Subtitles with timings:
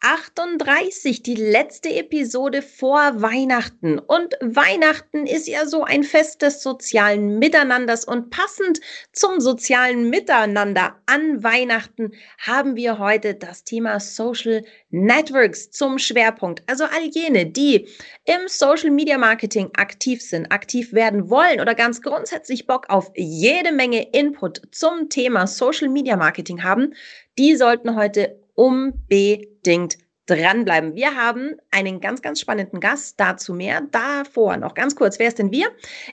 [0.00, 3.98] 38, die letzte Episode vor Weihnachten.
[3.98, 8.80] Und Weihnachten ist ja so ein Fest des sozialen Miteinanders und passend
[9.12, 16.62] zum sozialen Miteinander an Weihnachten haben wir heute das Thema Social Networks zum Schwerpunkt.
[16.68, 17.88] Also all jene, die
[18.24, 23.72] im Social Media Marketing aktiv sind, aktiv werden wollen oder ganz grundsätzlich Bock auf jede
[23.72, 26.94] Menge Input zum Thema Social Media Marketing haben,
[27.36, 30.96] die sollten heute unbedingt dranbleiben.
[30.96, 33.82] Wir haben einen ganz, ganz spannenden Gast, dazu mehr.
[33.92, 35.68] Davor noch ganz kurz, wer ist denn wir?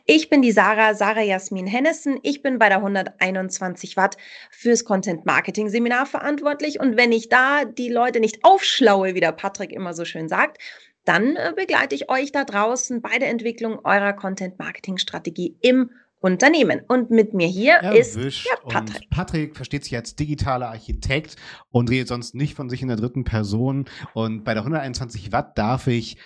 [0.05, 2.20] Ich bin die Sarah, Sarah Jasmin Hennessen.
[2.21, 4.18] Ich bin bei der 121 Watt
[4.52, 6.80] fürs Content Marketing Seminar verantwortlich.
[6.80, 10.59] Und wenn ich da die Leute nicht aufschlaue, wie der Patrick immer so schön sagt,
[11.04, 15.90] dann äh, begleite ich euch da draußen bei der Entwicklung eurer Content Marketing Strategie im
[16.26, 16.81] Unternehmen.
[16.87, 18.15] Und mit mir hier Erwischt.
[18.15, 19.01] ist ja, Patrick.
[19.01, 21.35] Und Patrick versteht sich als digitaler Architekt
[21.70, 23.85] und redet sonst nicht von sich in der dritten Person.
[24.13, 26.18] Und bei der 121 Watt darf ich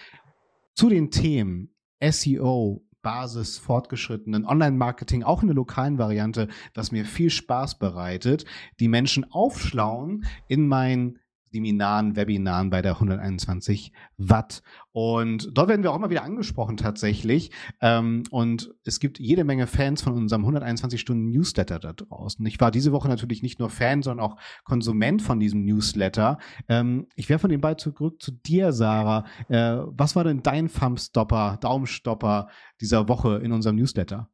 [0.74, 7.30] zu den Themen SEO, Basis fortgeschrittenen Online-Marketing, auch in der lokalen Variante, was mir viel
[7.30, 8.46] Spaß bereitet,
[8.80, 11.20] die Menschen aufschlauen in mein
[11.52, 14.62] Seminaren, Webinaren bei der 121 Watt.
[14.92, 17.52] Und dort werden wir auch immer wieder angesprochen tatsächlich.
[17.82, 22.46] Ähm, und es gibt jede Menge Fans von unserem 121 Stunden Newsletter da draußen.
[22.46, 26.38] Ich war diese Woche natürlich nicht nur Fan, sondern auch Konsument von diesem Newsletter.
[26.68, 29.26] Ähm, ich von dem Ball zurück zu dir, Sarah.
[29.48, 32.50] Äh, was war denn dein Thumbstopper, Daumenstopper
[32.82, 34.30] dieser Woche in unserem Newsletter?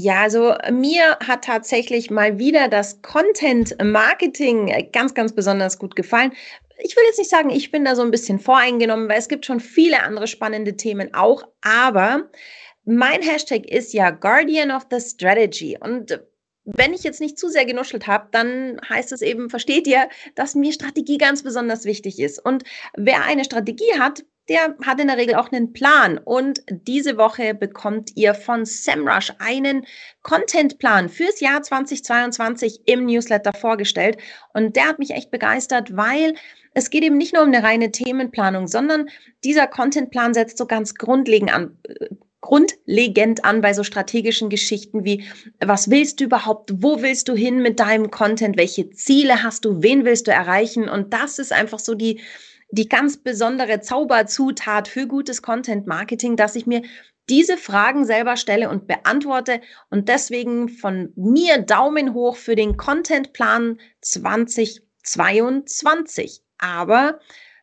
[0.00, 6.30] Ja, also mir hat tatsächlich mal wieder das Content Marketing ganz, ganz besonders gut gefallen.
[6.78, 9.44] Ich will jetzt nicht sagen, ich bin da so ein bisschen voreingenommen, weil es gibt
[9.44, 12.30] schon viele andere spannende Themen auch, aber
[12.84, 16.20] mein Hashtag ist ja Guardian of the Strategy und
[16.64, 20.54] wenn ich jetzt nicht zu sehr genuschelt habe, dann heißt es eben, versteht ihr, dass
[20.54, 22.44] mir Strategie ganz besonders wichtig ist.
[22.44, 22.62] Und
[22.94, 26.18] wer eine Strategie hat, der hat in der Regel auch einen Plan.
[26.18, 29.86] Und diese Woche bekommt ihr von SEMrush einen
[30.22, 34.16] Contentplan fürs Jahr 2022 im Newsletter vorgestellt.
[34.54, 36.34] Und der hat mich echt begeistert, weil
[36.74, 39.08] es geht eben nicht nur um eine reine Themenplanung, sondern
[39.44, 41.76] dieser Contentplan setzt so ganz grundlegend an,
[42.40, 45.24] grundlegend an bei so strategischen Geschichten wie,
[45.60, 49.82] was willst du überhaupt, wo willst du hin mit deinem Content, welche Ziele hast du,
[49.82, 50.88] wen willst du erreichen?
[50.88, 52.20] Und das ist einfach so die,
[52.70, 56.82] die ganz besondere Zauberzutat für gutes Content Marketing, dass ich mir
[57.28, 63.78] diese Fragen selber stelle und beantworte und deswegen von mir Daumen hoch für den Contentplan
[64.00, 66.42] 2022.
[66.58, 67.18] Aber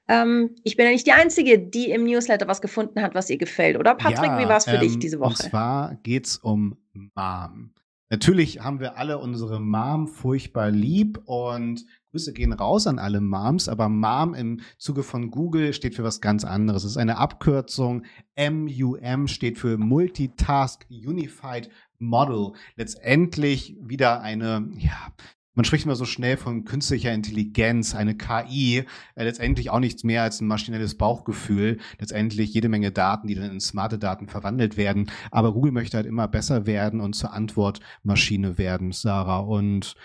[0.07, 3.37] ähm, ich bin ja nicht die Einzige, die im Newsletter was gefunden hat, was ihr
[3.37, 4.29] gefällt, oder Patrick?
[4.29, 5.29] Ja, wie war es für ähm, dich diese Woche?
[5.29, 7.71] Und zwar geht es um Mom.
[8.09, 13.67] Natürlich haben wir alle unsere Mom furchtbar lieb und Grüße gehen raus an alle Moms,
[13.67, 16.85] aber Mom im Zuge von Google steht für was ganz anderes.
[16.85, 18.03] Es ist eine Abkürzung.
[18.39, 22.53] MUM steht für Multitask Unified Model.
[22.77, 24.95] Letztendlich wieder eine, ja,
[25.55, 30.23] man spricht immer so schnell von künstlicher Intelligenz, eine KI, äh, letztendlich auch nichts mehr
[30.23, 35.11] als ein maschinelles Bauchgefühl, letztendlich jede Menge Daten, die dann in smarte Daten verwandelt werden.
[35.31, 39.39] Aber Google möchte halt immer besser werden und zur Antwortmaschine werden, Sarah.
[39.39, 39.95] Und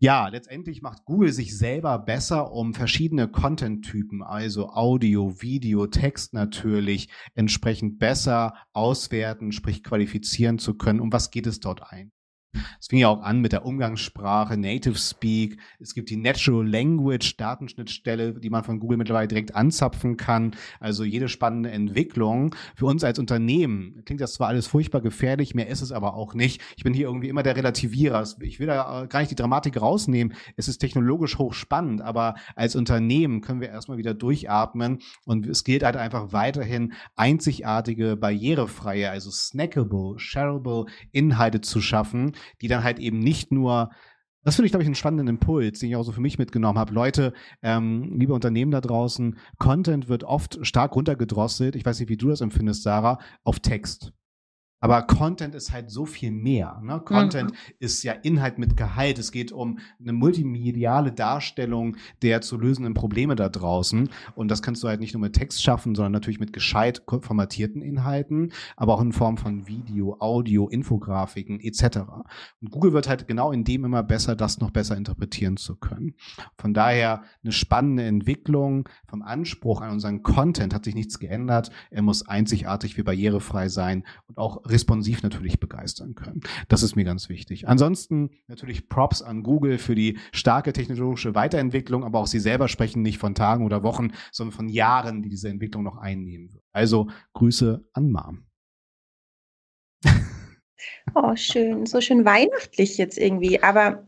[0.00, 7.08] ja, letztendlich macht Google sich selber besser, um verschiedene Content-Typen, also Audio, Video, Text natürlich,
[7.34, 11.00] entsprechend besser auswerten, sprich qualifizieren zu können.
[11.00, 12.12] Um was geht es dort ein?
[12.80, 15.58] Es fing ja auch an mit der Umgangssprache, Native Speak.
[15.80, 20.52] Es gibt die Natural Language Datenschnittstelle, die man von Google mittlerweile direkt anzapfen kann.
[20.80, 24.02] Also jede spannende Entwicklung für uns als Unternehmen.
[24.04, 26.60] Klingt das zwar alles furchtbar gefährlich, mehr ist es aber auch nicht.
[26.76, 28.24] Ich bin hier irgendwie immer der Relativierer.
[28.40, 30.34] Ich will da gar nicht die Dramatik rausnehmen.
[30.56, 35.82] Es ist technologisch hochspannend, aber als Unternehmen können wir erstmal wieder durchatmen und es gilt
[35.82, 43.18] halt einfach weiterhin einzigartige, barrierefreie, also snackable, shareable Inhalte zu schaffen, die dann halt eben
[43.18, 43.90] nicht nur
[44.44, 46.78] das finde ich, glaube ich, einen spannenden Impuls, den ich auch so für mich mitgenommen
[46.78, 46.94] habe.
[46.94, 52.16] Leute, ähm, liebe Unternehmen da draußen, Content wird oft stark runtergedrosselt, ich weiß nicht, wie
[52.16, 54.12] du das empfindest, Sarah, auf Text.
[54.80, 56.80] Aber Content ist halt so viel mehr.
[56.82, 57.00] Ne?
[57.04, 57.56] Content mhm.
[57.78, 59.18] ist ja Inhalt mit Gehalt.
[59.18, 64.08] Es geht um eine multimediale Darstellung der zu lösenden Probleme da draußen.
[64.34, 67.82] Und das kannst du halt nicht nur mit Text schaffen, sondern natürlich mit gescheit formatierten
[67.82, 71.98] Inhalten, aber auch in Form von Video, Audio, Infografiken etc.
[72.60, 76.14] Und Google wird halt genau in dem immer besser, das noch besser interpretieren zu können.
[76.56, 81.70] Von daher eine spannende Entwicklung vom Anspruch an unseren Content hat sich nichts geändert.
[81.90, 86.40] Er muss einzigartig wie barrierefrei sein und auch responsiv natürlich begeistern können.
[86.68, 87.68] Das ist mir ganz wichtig.
[87.68, 93.02] Ansonsten natürlich Props an Google für die starke technologische Weiterentwicklung, aber auch sie selber sprechen
[93.02, 96.64] nicht von Tagen oder Wochen, sondern von Jahren, die diese Entwicklung noch einnehmen wird.
[96.72, 98.44] Also Grüße an Mom.
[101.14, 101.86] Oh, schön.
[101.86, 103.62] So schön weihnachtlich jetzt irgendwie.
[103.62, 104.04] Aber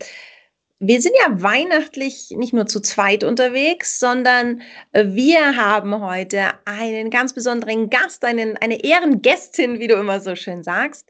[0.83, 4.63] wir sind ja weihnachtlich nicht nur zu zweit unterwegs, sondern
[4.93, 10.35] äh, wir haben heute einen ganz besonderen Gast, einen, eine Ehrengästin, wie du immer so
[10.35, 11.07] schön sagst.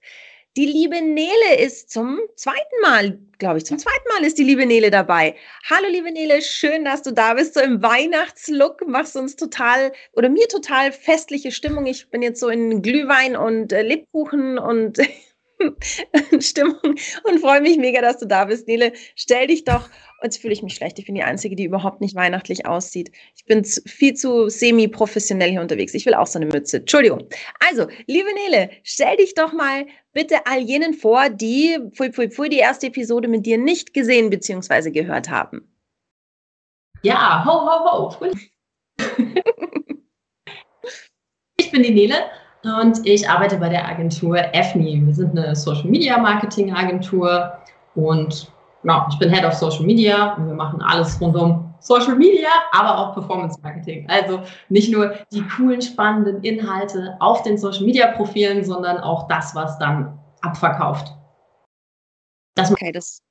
[0.57, 4.67] Die liebe Nele ist zum zweiten Mal, glaube ich, zum zweiten Mal ist die liebe
[4.67, 5.37] Nele dabei.
[5.71, 10.29] Hallo liebe Nele, schön, dass du da bist, so im Weihnachtslook, machst uns total oder
[10.29, 11.87] mir total festliche Stimmung.
[11.87, 14.99] Ich bin jetzt so in Glühwein und äh, Lebkuchen und
[16.41, 18.67] Stimmung und freue mich mega, dass du da bist.
[18.67, 19.89] Nele, stell dich doch,
[20.23, 23.11] jetzt fühle ich mich schlecht, ich bin die Einzige, die überhaupt nicht weihnachtlich aussieht.
[23.37, 25.95] Ich bin viel zu semi-professionell hier unterwegs.
[25.95, 26.79] Ich will auch so eine Mütze.
[26.79, 27.29] Entschuldigung.
[27.61, 32.49] Also, liebe Nele, stell dich doch mal bitte all jenen vor, die pfui, pfui, pfui,
[32.49, 34.91] die erste Episode mit dir nicht gesehen bzw.
[34.91, 35.67] gehört haben.
[37.03, 38.27] Ja, ho, ho, ho.
[41.57, 42.31] ich bin die Nele
[42.63, 45.03] und ich arbeite bei der Agentur EFNI.
[45.07, 47.53] Wir sind eine Social Media Marketing Agentur
[47.95, 48.53] und
[48.83, 52.49] ja, ich bin Head of Social Media und wir machen alles rund um Social Media,
[52.73, 54.09] aber auch Performance Marketing.
[54.09, 59.55] Also nicht nur die coolen, spannenden Inhalte auf den Social Media Profilen, sondern auch das,
[59.55, 61.15] was dann abverkauft.
[62.55, 63.23] Das okay, das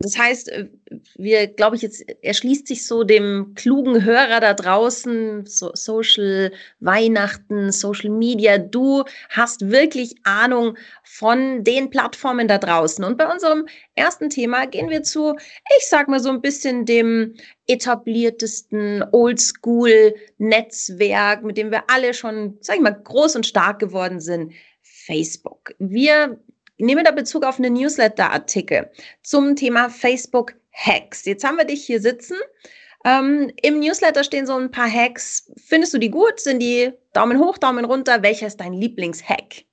[0.00, 0.68] das heißt, äh,
[1.16, 6.50] wir, glaube ich, jetzt erschließt sich so dem klugen Hörer da draußen, so Social
[6.80, 8.58] Weihnachten, Social Media.
[8.58, 13.04] Du hast wirklich Ahnung von den Plattformen da draußen.
[13.04, 15.36] Und bei unserem ersten Thema gehen wir zu,
[15.78, 17.34] ich sag mal so ein bisschen dem
[17.68, 24.52] etabliertesten Oldschool-Netzwerk, mit dem wir alle schon, sag ich mal, groß und stark geworden sind.
[24.82, 25.72] Facebook.
[25.78, 26.40] Wir
[26.82, 28.90] nehme da Bezug auf einen Newsletter-Artikel
[29.22, 31.24] zum Thema Facebook Hacks.
[31.24, 32.36] Jetzt haben wir dich hier sitzen.
[33.04, 35.50] Ähm, Im Newsletter stehen so ein paar Hacks.
[35.56, 36.40] Findest du die gut?
[36.40, 38.22] Sind die Daumen hoch, Daumen runter?
[38.22, 39.64] Welcher ist dein Lieblingshack?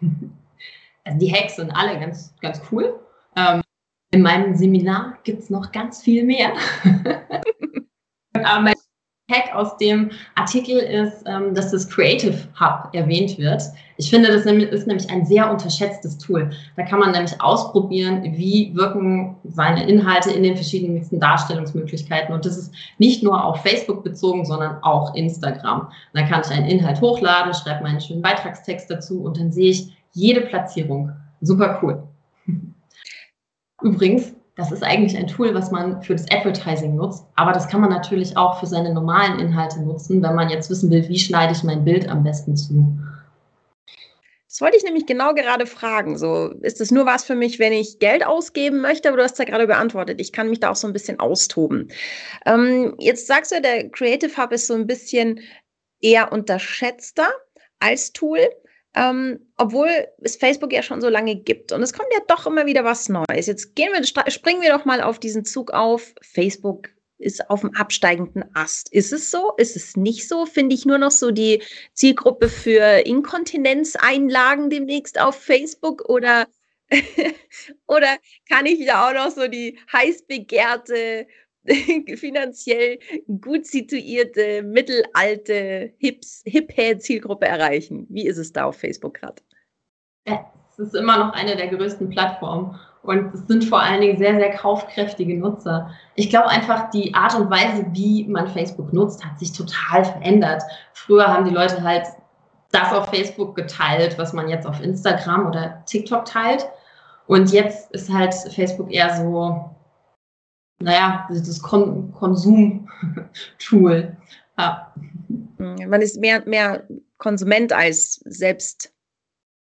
[1.04, 3.00] Also die Hacks sind alle ganz, ganz cool.
[3.34, 3.62] Ähm,
[4.10, 6.52] in meinem Seminar gibt es noch ganz viel mehr.
[8.34, 8.74] Aber mein
[9.30, 13.62] Hack aus dem Artikel ist, ähm, dass das Creative Hub erwähnt wird.
[13.98, 16.50] Ich finde, das ist nämlich ein sehr unterschätztes Tool.
[16.76, 22.34] Da kann man nämlich ausprobieren, wie wirken seine Inhalte in den verschiedensten Darstellungsmöglichkeiten.
[22.34, 25.88] Und das ist nicht nur auf Facebook bezogen, sondern auch Instagram.
[26.14, 29.92] Da kann ich einen Inhalt hochladen, schreibe meinen schönen Beitragstext dazu und dann sehe ich
[30.12, 31.12] jede Platzierung.
[31.42, 32.02] Super cool.
[33.82, 37.80] Übrigens, das ist eigentlich ein Tool, was man für das Advertising nutzt, aber das kann
[37.80, 41.52] man natürlich auch für seine normalen Inhalte nutzen, wenn man jetzt wissen will, wie schneide
[41.52, 42.98] ich mein Bild am besten zu.
[44.48, 46.18] Das wollte ich nämlich genau gerade fragen.
[46.18, 49.08] So, ist es nur was für mich, wenn ich Geld ausgeben möchte?
[49.08, 50.20] Aber du hast ja gerade beantwortet.
[50.20, 51.92] Ich kann mich da auch so ein bisschen austoben.
[52.44, 55.38] Ähm, jetzt sagst du, der Creative Hub ist so ein bisschen
[56.00, 57.28] eher unterschätzter
[57.78, 58.40] als Tool
[58.94, 59.88] ähm, obwohl
[60.22, 61.72] es Facebook ja schon so lange gibt.
[61.72, 63.46] Und es kommt ja doch immer wieder was Neues.
[63.46, 66.14] Jetzt gehen wir, springen wir doch mal auf diesen Zug auf.
[66.22, 66.88] Facebook
[67.18, 68.92] ist auf dem absteigenden Ast.
[68.92, 69.52] Ist es so?
[69.56, 70.46] Ist es nicht so?
[70.46, 71.62] Finde ich nur noch so die
[71.92, 76.46] Zielgruppe für Inkontinenzeinlagen demnächst auf Facebook oder
[77.86, 78.16] oder
[78.48, 81.26] kann ich da auch noch so die heiß begehrte
[82.16, 82.98] finanziell
[83.40, 88.06] gut situierte, mittelalte, hips, hip Zielgruppe erreichen?
[88.08, 89.42] Wie ist es da auf Facebook gerade?
[90.24, 94.36] Es ist immer noch eine der größten Plattformen und es sind vor allen Dingen sehr,
[94.36, 95.90] sehr kaufkräftige Nutzer.
[96.14, 100.62] Ich glaube einfach, die Art und Weise, wie man Facebook nutzt, hat sich total verändert.
[100.92, 102.06] Früher haben die Leute halt
[102.70, 106.68] das auf Facebook geteilt, was man jetzt auf Instagram oder TikTok teilt.
[107.26, 109.70] Und jetzt ist halt Facebook eher so
[110.80, 114.16] naja, das Kon Konsum-Tool.
[114.58, 114.92] Ja.
[115.58, 116.84] Mhm, man ist mehr, mehr
[117.18, 118.92] Konsument als selbst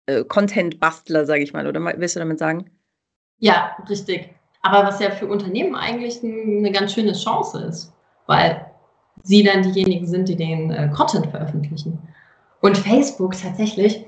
[0.06, 2.70] äh, Content-Bastler, sage ich mal, oder willst du damit sagen?
[3.40, 4.30] Ja, richtig.
[4.62, 7.94] Aber was ja für Unternehmen eigentlich eine ganz schöne Chance ist,
[8.28, 8.66] weil
[9.24, 12.00] sie dann diejenigen sind, die den äh, Content veröffentlichen.
[12.62, 14.06] Und Facebook tatsächlich,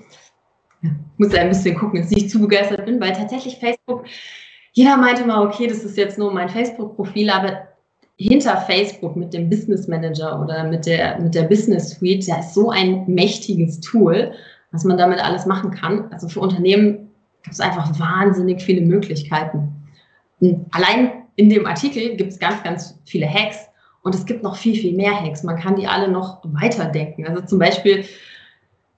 [1.18, 4.06] muss ein bisschen gucken, dass ich zu begeistert bin, weil tatsächlich Facebook,
[4.74, 7.68] jeder meinte mal, okay, das ist jetzt nur mein Facebook-Profil, aber
[8.18, 12.53] hinter Facebook mit dem Business Manager oder mit der, mit der Business Suite, da ist
[12.53, 14.34] so ein mächtiges Tool,
[14.72, 16.12] was man damit alles machen kann.
[16.12, 17.10] Also für Unternehmen
[17.44, 19.72] gibt es einfach wahnsinnig viele Möglichkeiten.
[20.39, 23.58] Und allein in dem Artikel gibt es ganz, ganz viele Hacks
[24.01, 25.44] und es gibt noch viel, viel mehr Hacks.
[25.44, 27.27] Man kann die alle noch weiterdenken.
[27.27, 28.06] Also zum Beispiel,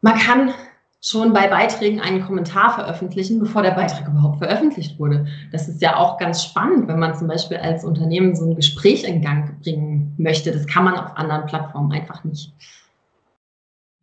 [0.01, 0.53] man kann
[1.07, 5.27] schon bei Beiträgen einen Kommentar veröffentlichen, bevor der Beitrag überhaupt veröffentlicht wurde.
[5.51, 9.03] Das ist ja auch ganz spannend, wenn man zum Beispiel als Unternehmen so ein Gespräch
[9.03, 10.51] in Gang bringen möchte.
[10.51, 12.51] Das kann man auf anderen Plattformen einfach nicht.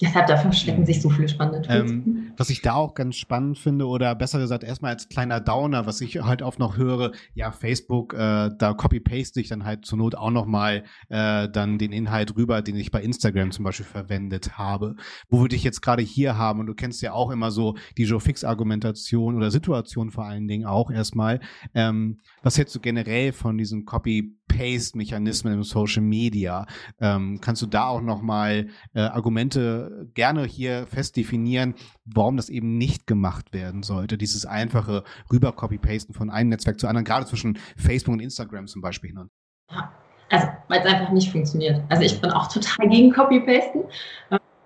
[0.00, 1.90] Deshalb da verstecken sich so viele spannende Tools.
[1.90, 5.86] Ähm, was ich da auch ganz spannend finde, oder besser gesagt, erstmal als kleiner Downer,
[5.86, 9.98] was ich halt oft noch höre, ja, Facebook, äh, da copy-paste ich dann halt zur
[9.98, 14.58] Not auch nochmal äh, dann den Inhalt rüber, den ich bei Instagram zum Beispiel verwendet
[14.58, 14.96] habe.
[15.28, 18.04] Wo würde ich jetzt gerade hier haben, und du kennst ja auch immer so die
[18.04, 21.40] Joe Fix-Argumentation oder Situation vor allen Dingen auch erstmal.
[21.74, 26.66] Ähm, was hältst du generell von diesen Copy-Paste-Mechanismen im Social Media?
[27.00, 31.74] Ähm, kannst du da auch nochmal äh, Argumente gerne hier fest definieren,
[32.22, 34.16] warum das eben nicht gemacht werden sollte?
[34.16, 35.02] Dieses einfache
[35.32, 39.28] Rüber-Copy-Pasten von einem Netzwerk zu anderen, gerade zwischen Facebook und Instagram zum Beispiel hin.
[39.72, 39.92] Ja,
[40.30, 41.82] also weil es einfach nicht funktioniert.
[41.88, 43.80] Also ich bin auch total gegen Copy-Pasten,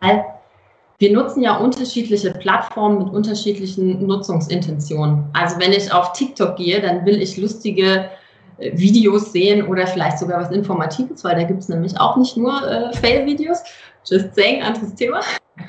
[0.00, 0.24] weil
[0.98, 5.24] wir nutzen ja unterschiedliche Plattformen mit unterschiedlichen Nutzungsintentionen.
[5.32, 8.10] Also wenn ich auf TikTok gehe, dann will ich lustige
[8.58, 12.36] äh, Videos sehen oder vielleicht sogar was Informatives, weil da gibt es nämlich auch nicht
[12.36, 13.62] nur äh, Fail-Videos.
[14.04, 15.20] Just saying, anderes Thema.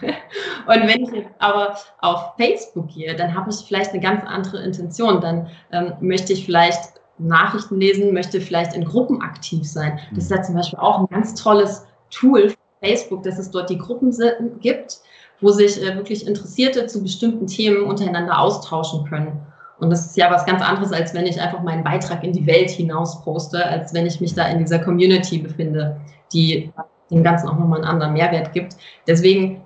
[0.68, 4.64] Und wenn ich jetzt aber auf Facebook gehe, dann habe ich vielleicht eine ganz andere
[4.64, 5.22] Intention.
[5.22, 10.00] Dann ähm, möchte ich vielleicht Nachrichten lesen, möchte vielleicht in Gruppen aktiv sein.
[10.14, 13.70] Das ist ja zum Beispiel auch ein ganz tolles Tool für Facebook, dass es dort
[13.70, 14.14] die Gruppen
[14.60, 15.00] gibt,
[15.42, 19.42] wo sich äh, wirklich Interessierte zu bestimmten Themen untereinander austauschen können.
[19.80, 22.48] Und das ist ja was ganz anderes, als wenn ich einfach meinen Beitrag in die
[22.48, 26.00] Welt hinaus poste, als wenn ich mich da in dieser Community befinde,
[26.34, 26.72] die
[27.12, 28.76] dem Ganzen auch nochmal einen anderen Mehrwert gibt.
[29.08, 29.62] Deswegen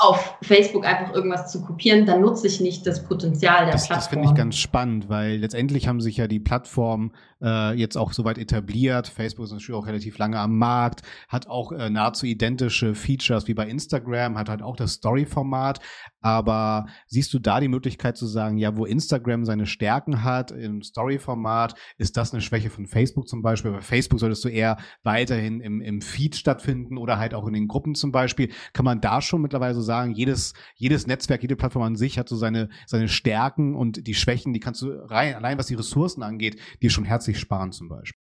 [0.00, 3.98] auf Facebook einfach irgendwas zu kopieren, dann nutze ich nicht das Potenzial der das, Plattform.
[3.98, 8.14] Das finde ich ganz spannend, weil letztendlich haben sich ja die Plattformen äh, jetzt auch
[8.14, 9.08] soweit etabliert.
[9.08, 13.52] Facebook ist natürlich auch relativ lange am Markt, hat auch äh, nahezu identische Features wie
[13.52, 15.80] bei Instagram, hat halt auch das Story-Format.
[16.22, 20.82] Aber siehst du da die Möglichkeit zu sagen, ja, wo Instagram seine Stärken hat im
[20.82, 23.70] Story-Format, ist das eine Schwäche von Facebook zum Beispiel?
[23.72, 27.68] Bei Facebook solltest du eher weiterhin im, im Feed stattfinden oder halt auch in den
[27.68, 28.50] Gruppen zum Beispiel.
[28.72, 32.28] Kann man da schon mittlerweile so sagen, jedes, jedes Netzwerk, jede Plattform an sich hat
[32.28, 36.22] so seine, seine Stärken und die Schwächen, die kannst du rein, allein was die Ressourcen
[36.22, 38.20] angeht, dir schon herzlich sparen zum Beispiel.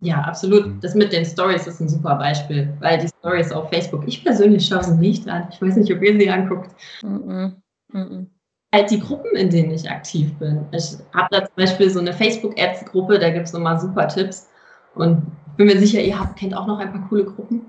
[0.00, 0.66] Ja, absolut.
[0.66, 0.80] Mhm.
[0.80, 4.66] Das mit den Stories ist ein super Beispiel, weil die Stories auf Facebook, ich persönlich
[4.66, 5.48] schaue sie nicht an.
[5.50, 6.74] Ich weiß nicht, ob ihr sie anguckt.
[7.02, 7.52] Mm
[7.92, 8.26] -mm.
[8.74, 10.66] Halt die Gruppen, in denen ich aktiv bin.
[10.72, 14.48] Ich habe da zum Beispiel so eine Facebook-Ads-Gruppe, da gibt es nochmal super Tipps.
[14.94, 15.22] Und
[15.56, 17.62] bin mir sicher, ihr habt, kennt auch noch ein paar coole Gruppen.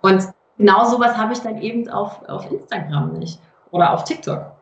[0.00, 0.28] Und
[0.62, 3.38] genau sowas habe ich dann eben auf, auf Instagram nicht
[3.70, 4.52] oder auf TikTok.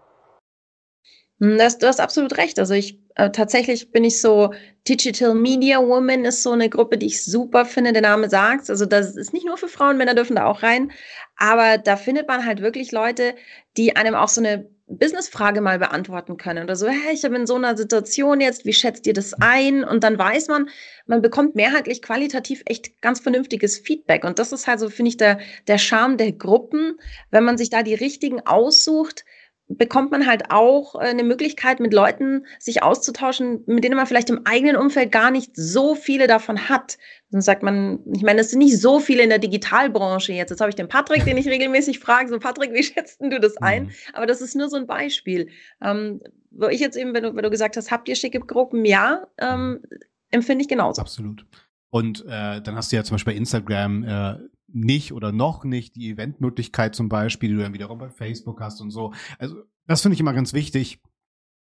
[1.40, 2.58] Hm, das, du hast absolut recht.
[2.58, 4.54] Also ich äh, tatsächlich bin ich so
[4.88, 7.92] Digital Media Woman ist so eine Gruppe, die ich super finde.
[7.92, 10.90] Der Name sagt, also das ist nicht nur für Frauen, Männer dürfen da auch rein,
[11.36, 13.34] aber da findet man halt wirklich Leute,
[13.76, 17.46] die einem auch so eine Business-Frage mal beantworten können oder so, hey, ich habe in
[17.46, 19.84] so einer Situation jetzt, wie schätzt ihr das ein?
[19.84, 20.68] Und dann weiß man,
[21.06, 24.24] man bekommt mehrheitlich qualitativ echt ganz vernünftiges Feedback.
[24.24, 26.98] Und das ist halt so, finde ich, der, der Charme der Gruppen,
[27.30, 29.24] wenn man sich da die richtigen aussucht,
[29.76, 34.28] bekommt man halt auch äh, eine Möglichkeit, mit Leuten sich auszutauschen, mit denen man vielleicht
[34.28, 36.98] im eigenen Umfeld gar nicht so viele davon hat.
[37.30, 40.50] Dann sagt man, ich meine, es sind nicht so viele in der Digitalbranche jetzt.
[40.50, 43.56] Jetzt habe ich den Patrick, den ich regelmäßig frage, so Patrick, wie schätzt du das
[43.58, 43.84] ein?
[43.84, 43.90] Mhm.
[44.12, 45.48] Aber das ist nur so ein Beispiel.
[45.80, 48.84] Ähm, wo ich jetzt eben, wenn du, wenn du gesagt hast, habt ihr schicke Gruppen?
[48.84, 49.82] Ja, ähm,
[50.30, 51.00] empfinde ich genauso.
[51.00, 51.46] Absolut.
[51.90, 54.34] Und äh, dann hast du ja zum Beispiel bei Instagram äh,
[54.72, 58.80] nicht oder noch nicht die Eventmöglichkeit zum Beispiel, die du dann wiederum bei Facebook hast
[58.80, 59.12] und so.
[59.38, 61.00] Also das finde ich immer ganz wichtig,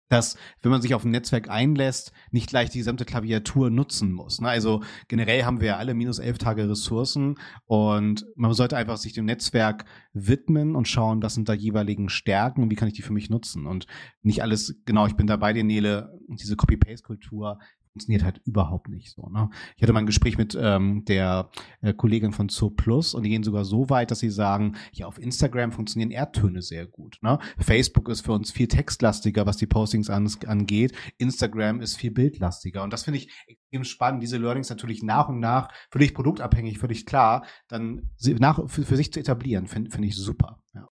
[0.08, 4.40] dass, wenn man sich auf ein Netzwerk einlässt, nicht gleich die gesamte Klaviatur nutzen muss.
[4.40, 4.48] Ne?
[4.48, 7.36] Also generell haben wir ja alle minus elf Tage Ressourcen
[7.66, 12.62] und man sollte einfach sich dem Netzwerk widmen und schauen, was sind da jeweiligen Stärken
[12.62, 13.66] und wie kann ich die für mich nutzen.
[13.66, 13.86] Und
[14.22, 17.58] nicht alles, genau, ich bin da bei dir, Nele, diese Copy-Paste-Kultur
[17.98, 19.28] funktioniert halt überhaupt nicht so.
[19.28, 19.50] Ne?
[19.76, 21.50] Ich hatte mal ein Gespräch mit ähm, der
[21.80, 25.06] äh, Kollegin von Zo Plus und die gehen sogar so weit, dass sie sagen, ja,
[25.06, 27.18] auf Instagram funktionieren Erdtöne sehr gut.
[27.22, 27.40] Ne?
[27.58, 30.92] Facebook ist für uns viel textlastiger, was die Postings an, angeht.
[31.18, 32.84] Instagram ist viel bildlastiger.
[32.84, 37.04] Und das finde ich extrem spannend, diese Learnings natürlich nach und nach, völlig produktabhängig, völlig
[37.04, 40.62] klar, dann nach, für, für sich zu etablieren, finde find ich super.
[40.74, 40.88] Ja.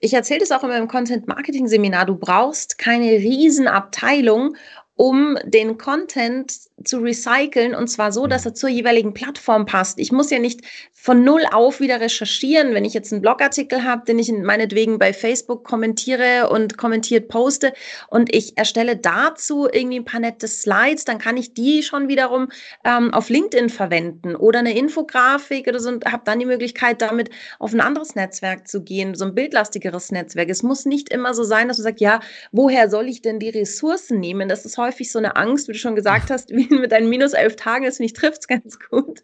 [0.00, 2.06] Ich erzähle das auch immer im Content Marketing Seminar.
[2.06, 4.56] Du brauchst keine Riesenabteilung,
[4.96, 9.98] um den Content zu recyceln und zwar so, dass er zur jeweiligen Plattform passt.
[9.98, 10.62] Ich muss ja nicht
[10.92, 15.12] von null auf wieder recherchieren, wenn ich jetzt einen Blogartikel habe, den ich meinetwegen bei
[15.12, 17.72] Facebook kommentiere und kommentiert poste
[18.08, 22.48] und ich erstelle dazu irgendwie ein paar nette Slides, dann kann ich die schon wiederum
[22.84, 27.30] ähm, auf LinkedIn verwenden oder eine Infografik oder so und habe dann die Möglichkeit, damit
[27.58, 30.48] auf ein anderes Netzwerk zu gehen, so ein bildlastigeres Netzwerk.
[30.48, 33.50] Es muss nicht immer so sein, dass man sagt, ja, woher soll ich denn die
[33.50, 34.48] Ressourcen nehmen?
[34.48, 37.32] Das ist häufig so eine Angst, wie du schon gesagt hast, wie mit deinen minus
[37.32, 39.20] elf Tagen, das finde ich, trifft es ganz gut.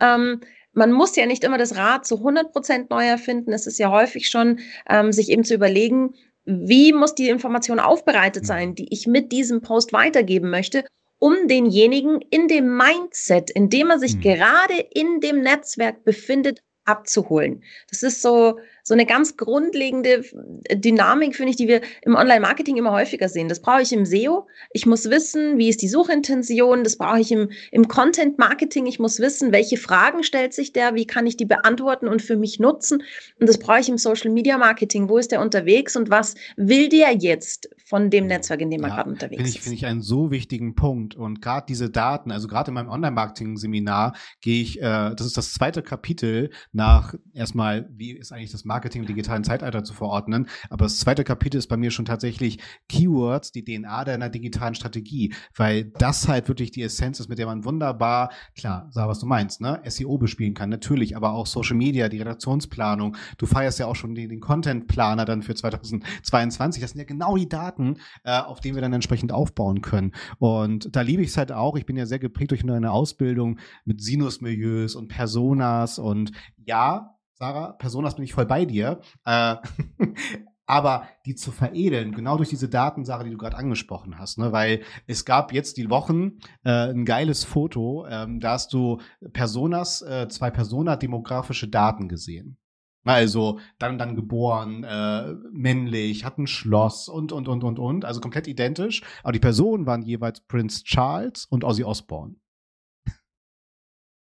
[0.00, 0.40] Ähm,
[0.72, 3.52] man muss ja nicht immer das Rad zu 100 Prozent neu erfinden.
[3.52, 6.14] Es ist ja häufig schon, ähm, sich eben zu überlegen,
[6.44, 10.84] wie muss die Information aufbereitet sein, die ich mit diesem Post weitergeben möchte,
[11.18, 14.20] um denjenigen in dem Mindset, in dem er sich mhm.
[14.20, 17.62] gerade in dem Netzwerk befindet, abzuholen.
[17.90, 20.24] Das ist so, so eine ganz grundlegende
[20.72, 23.50] Dynamik, finde ich, die wir im Online-Marketing immer häufiger sehen.
[23.50, 24.46] Das brauche ich im SEO.
[24.72, 26.84] Ich muss wissen, wie ist die Suchintention.
[26.84, 28.86] Das brauche ich im, im Content-Marketing.
[28.86, 32.38] Ich muss wissen, welche Fragen stellt sich der, wie kann ich die beantworten und für
[32.38, 33.02] mich nutzen.
[33.38, 35.10] Und das brauche ich im Social-Media-Marketing.
[35.10, 38.88] Wo ist der unterwegs und was will der jetzt von dem Netzwerk, in dem er
[38.88, 39.64] ja, gerade unterwegs find ich, ist?
[39.64, 41.14] Finde ich einen so wichtigen Punkt.
[41.14, 45.52] Und gerade diese Daten, also gerade in meinem Online-Marketing-Seminar gehe ich, äh, das ist das
[45.52, 50.46] zweite Kapitel nach erstmal, wie ist eigentlich das Marketing Marketing im digitalen Zeitalter zu verordnen.
[50.70, 55.34] Aber das zweite Kapitel ist bei mir schon tatsächlich Keywords, die DNA deiner digitalen Strategie,
[55.56, 59.26] weil das halt wirklich die Essenz ist, mit der man wunderbar, klar, sag was du
[59.26, 63.16] meinst, ne, SEO bespielen kann, natürlich, aber auch Social Media, die Redaktionsplanung.
[63.36, 66.80] Du feierst ja auch schon den, den Content-Planer dann für 2022.
[66.80, 70.12] Das sind ja genau die Daten, äh, auf denen wir dann entsprechend aufbauen können.
[70.38, 71.74] Und da liebe ich es halt auch.
[71.76, 76.30] Ich bin ja sehr geprägt durch eine Ausbildung mit Sinusmilieus und Personas und
[76.64, 79.00] ja, Sarah, Personas bin ich voll bei dir.
[79.24, 79.56] Äh,
[80.66, 84.52] aber die zu veredeln, genau durch diese Datensache, die du gerade angesprochen hast, ne?
[84.52, 89.00] weil es gab jetzt die Wochen äh, ein geiles Foto, ähm, da hast du
[89.32, 92.58] Personas, äh, zwei Persona-demografische Daten gesehen.
[93.04, 98.20] Also dann dann geboren, äh, männlich, hat ein Schloss und und und und und, also
[98.20, 99.02] komplett identisch.
[99.22, 102.34] Aber die Personen waren jeweils Prince Charles und Ozzy Osbourne.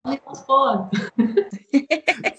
[0.05, 0.91] Ozzy Osbourne.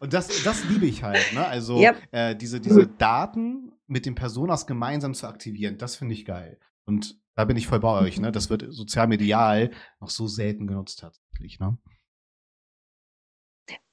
[0.00, 1.46] Und das, das liebe ich halt, ne?
[1.46, 1.96] Also yep.
[2.10, 6.58] äh, diese, diese Daten mit den Personas gemeinsam zu aktivieren, das finde ich geil.
[6.84, 8.32] Und da bin ich voll bei euch, ne?
[8.32, 11.78] Das wird sozialmedial noch so selten genutzt tatsächlich, ne?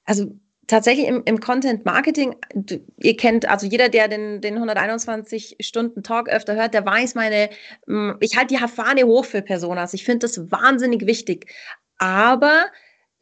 [0.03, 2.35] Also tatsächlich im, im Content Marketing,
[2.97, 7.49] ihr kennt, also jeder, der den, den 121 Stunden Talk öfter hört, der weiß meine,
[8.19, 9.93] ich halte die Fahne hoch für Personas.
[9.93, 11.51] Ich finde das wahnsinnig wichtig.
[11.97, 12.65] Aber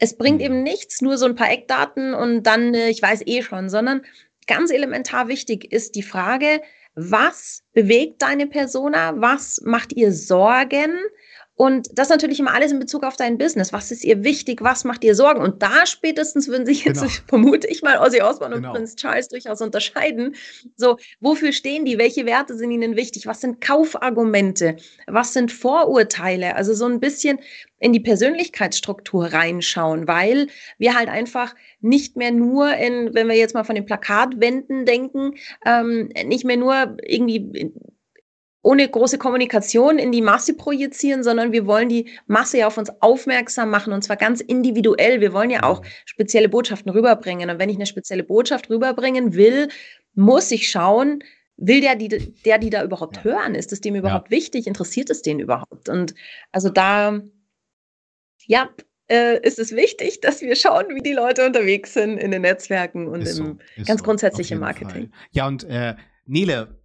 [0.04, 0.46] es bringt mhm.
[0.46, 4.02] eben nichts, nur so ein paar Eckdaten und dann, äh, ich weiß eh schon, sondern
[4.48, 6.62] ganz elementar wichtig ist die Frage,
[6.96, 9.14] was bewegt deine Persona?
[9.16, 10.92] Was macht ihr Sorgen?
[11.64, 13.72] Und das natürlich immer alles in Bezug auf dein Business.
[13.72, 14.62] Was ist ihr wichtig?
[14.62, 15.42] Was macht ihr Sorgen?
[15.42, 17.14] Und da spätestens würden sich jetzt, genau.
[17.30, 18.72] vermute ich mal, Ozzy Osbourne genau.
[18.72, 20.36] und Prince Charles durchaus unterscheiden.
[20.76, 21.98] So, wofür stehen die?
[21.98, 23.28] Welche Werte sind ihnen wichtig?
[23.28, 24.76] Was sind Kaufargumente?
[25.08, 26.58] Was sind Vorurteile?
[26.58, 27.40] Also so ein bisschen
[27.80, 30.48] in die Persönlichkeitsstruktur reinschauen, weil
[30.80, 35.36] wir halt einfach nicht mehr nur in, wenn wir jetzt mal von den Plakatwänden denken,
[35.66, 37.72] ähm, nicht mehr nur irgendwie
[38.64, 42.90] ohne große Kommunikation in die Masse projizieren, sondern wir wollen die Masse ja auf uns
[43.02, 45.20] aufmerksam machen und zwar ganz individuell.
[45.20, 47.50] Wir wollen ja auch spezielle Botschaften rüberbringen.
[47.50, 49.68] Und wenn ich eine spezielle Botschaft rüberbringen will,
[50.16, 51.24] muss ich schauen,
[51.58, 53.24] will der die, der die da überhaupt ja.
[53.26, 53.54] hören?
[53.54, 54.38] Ist es dem überhaupt ja.
[54.38, 54.66] wichtig?
[54.66, 55.90] Interessiert es den überhaupt?
[55.90, 56.16] Und
[56.54, 57.22] also da,
[58.46, 58.70] ja,
[59.10, 63.10] äh, ist es wichtig, dass wir schauen, wie die Leute unterwegs sind in den Netzwerken
[63.10, 65.10] und ist im so, ganz so, grundsätzlich im Marketing.
[65.10, 65.20] Fall.
[65.32, 65.96] Ja, und äh,
[66.26, 66.80] Nele,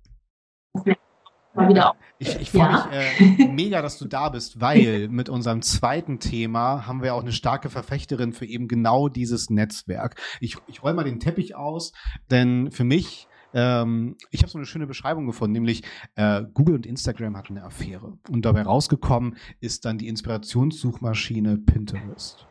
[1.54, 1.96] mal wieder auf.
[2.18, 2.86] Ich, ich freue ja.
[3.18, 7.22] mich äh, mega, dass du da bist, weil mit unserem zweiten Thema haben wir auch
[7.22, 10.20] eine starke Verfechterin für eben genau dieses Netzwerk.
[10.40, 11.92] Ich, ich roll mal den Teppich aus,
[12.30, 15.82] denn für mich ähm, ich habe so eine schöne Beschreibung gefunden, nämlich
[16.16, 18.18] äh, Google und Instagram hatten eine Affäre.
[18.28, 22.46] Und dabei rausgekommen ist dann die Inspirationssuchmaschine Pinterest.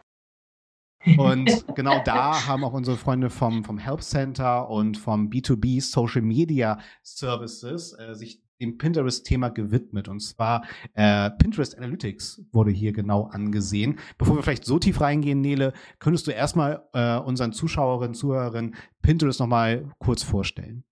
[1.18, 6.22] Und genau da haben auch unsere Freunde vom, vom Help Center und vom B2B Social
[6.22, 10.08] Media Services äh, sich dem Pinterest-Thema gewidmet.
[10.08, 14.00] Und zwar äh, Pinterest Analytics wurde hier genau angesehen.
[14.18, 19.40] Bevor wir vielleicht so tief reingehen, Nele, könntest du erstmal äh, unseren Zuschauerinnen, Zuhörerinnen Pinterest
[19.40, 20.84] nochmal kurz vorstellen?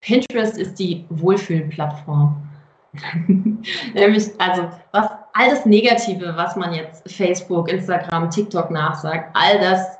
[0.00, 2.48] Pinterest ist die Wohlfühlplattform.
[3.94, 9.98] Nämlich, also, was all das Negative, was man jetzt Facebook, Instagram, TikTok nachsagt, all das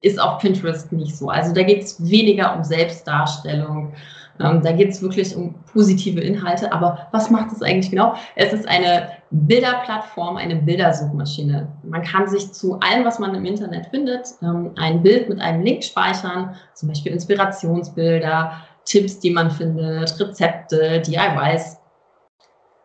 [0.00, 1.28] ist auf Pinterest nicht so.
[1.28, 3.92] Also da geht es weniger um Selbstdarstellung.
[4.40, 6.72] Ähm, da geht es wirklich um positive Inhalte.
[6.72, 8.14] Aber was macht es eigentlich genau?
[8.34, 11.68] Es ist eine Bilderplattform, eine Bildersuchmaschine.
[11.82, 15.62] Man kann sich zu allem, was man im Internet findet, ähm, ein Bild mit einem
[15.62, 18.52] Link speichern, zum Beispiel Inspirationsbilder,
[18.84, 21.78] Tipps, die man findet, Rezepte, DIYs,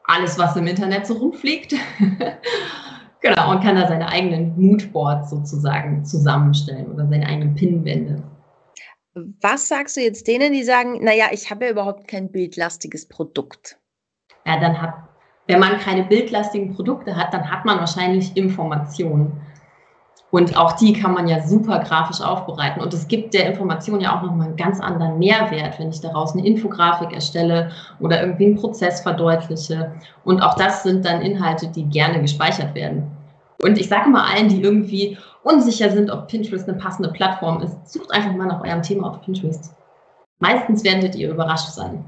[0.05, 1.75] alles, was im Internet so rumfliegt.
[3.21, 8.23] genau, und kann da seine eigenen Moodboards sozusagen zusammenstellen oder seine eigenen Pinwände.
[9.13, 13.77] Was sagst du jetzt denen, die sagen, naja, ich habe ja überhaupt kein bildlastiges Produkt?
[14.45, 14.93] Ja, dann hat,
[15.47, 19.41] wenn man keine bildlastigen Produkte hat, dann hat man wahrscheinlich Informationen.
[20.31, 22.81] Und auch die kann man ja super grafisch aufbereiten.
[22.81, 26.33] Und es gibt der Information ja auch nochmal einen ganz anderen Mehrwert, wenn ich daraus
[26.33, 29.91] eine Infografik erstelle oder irgendwie einen Prozess verdeutliche.
[30.23, 33.11] Und auch das sind dann Inhalte, die gerne gespeichert werden.
[33.61, 37.91] Und ich sage mal allen, die irgendwie unsicher sind, ob Pinterest eine passende Plattform ist,
[37.91, 39.73] sucht einfach mal nach eurem Thema auf Pinterest.
[40.39, 42.03] Meistens werdet ihr überrascht sein.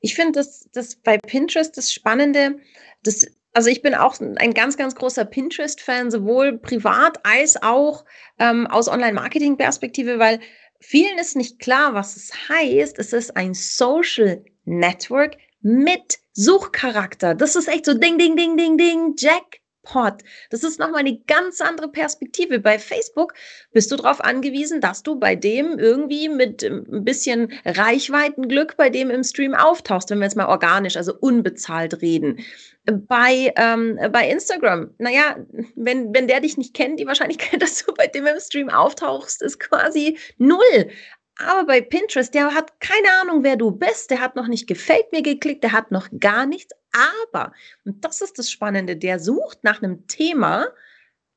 [0.00, 2.58] Ich finde das, das bei Pinterest das Spannende,
[3.02, 8.04] das, also ich bin auch ein ganz, ganz großer Pinterest-Fan, sowohl privat als auch
[8.38, 10.40] ähm, aus Online-Marketing-Perspektive, weil
[10.80, 12.98] vielen ist nicht klar, was es heißt.
[12.98, 17.34] Es ist ein Social Network mit Suchcharakter.
[17.34, 19.60] Das ist echt so Ding, Ding, Ding, Ding, Ding, Jack.
[19.84, 20.22] Pot.
[20.50, 22.58] Das ist nochmal eine ganz andere Perspektive.
[22.58, 23.34] Bei Facebook
[23.72, 28.90] bist du darauf angewiesen, dass du bei dem irgendwie mit ähm, ein bisschen Reichweitenglück bei
[28.90, 32.40] dem im Stream auftauchst, wenn wir jetzt mal organisch, also unbezahlt reden.
[32.86, 35.36] Bei, ähm, bei Instagram, naja,
[35.74, 39.42] wenn, wenn der dich nicht kennt, die Wahrscheinlichkeit, dass du bei dem im Stream auftauchst,
[39.42, 40.90] ist quasi null.
[41.38, 45.10] Aber bei Pinterest, der hat keine Ahnung, wer du bist, der hat noch nicht gefällt
[45.12, 46.72] mir geklickt, der hat noch gar nichts.
[46.94, 47.52] Aber,
[47.84, 50.68] und das ist das Spannende, der sucht nach einem Thema,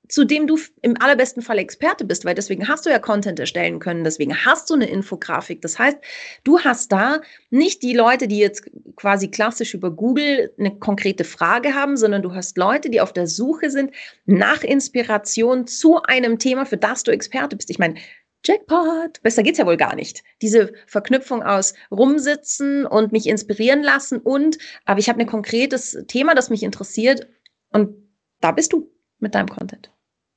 [0.08, 3.80] zu dem du im allerbesten Fall Experte bist, weil deswegen hast du ja Content erstellen
[3.80, 5.62] können, deswegen hast du eine Infografik.
[5.62, 5.98] Das heißt,
[6.44, 11.74] du hast da nicht die Leute, die jetzt quasi klassisch über Google eine konkrete Frage
[11.74, 13.92] haben, sondern du hast Leute, die auf der Suche sind
[14.26, 17.70] nach Inspiration zu einem Thema, für das du Experte bist.
[17.70, 17.96] Ich meine,
[18.44, 19.22] Jackpot.
[19.24, 20.24] Besser geht's ja wohl gar nicht.
[20.42, 26.36] Diese Verknüpfung aus rumsitzen und mich inspirieren lassen und, aber ich habe ein konkretes Thema,
[26.36, 27.28] das mich interessiert
[27.72, 27.96] und
[28.40, 29.92] da bist du mit deinem Content.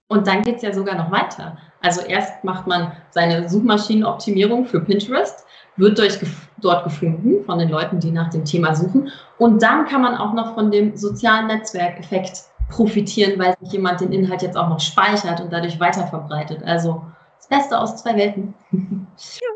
[0.09, 1.57] Und dann geht's ja sogar noch weiter.
[1.83, 6.19] Also erst macht man seine Suchmaschinenoptimierung für Pinterest, wird durch,
[6.61, 9.11] dort gefunden von den Leuten, die nach dem Thema suchen.
[9.39, 14.13] Und dann kann man auch noch von dem sozialen Netzwerkeffekt profitieren, weil sich jemand den
[14.13, 16.63] Inhalt jetzt auch noch speichert und dadurch weiterverbreitet.
[16.65, 17.03] Also
[17.51, 18.55] Beste aus zwei Welten.
[18.73, 18.79] Ja.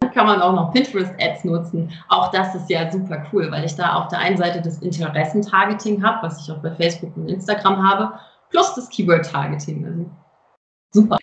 [0.00, 1.90] Dann kann man auch noch Pinterest-Ads nutzen.
[2.08, 6.02] Auch das ist ja super cool, weil ich da auf der einen Seite das Interessentargeting
[6.02, 8.18] habe, was ich auch bei Facebook und Instagram habe,
[8.50, 9.86] plus das Keyword-Targeting.
[9.86, 10.10] Also
[10.92, 11.16] super.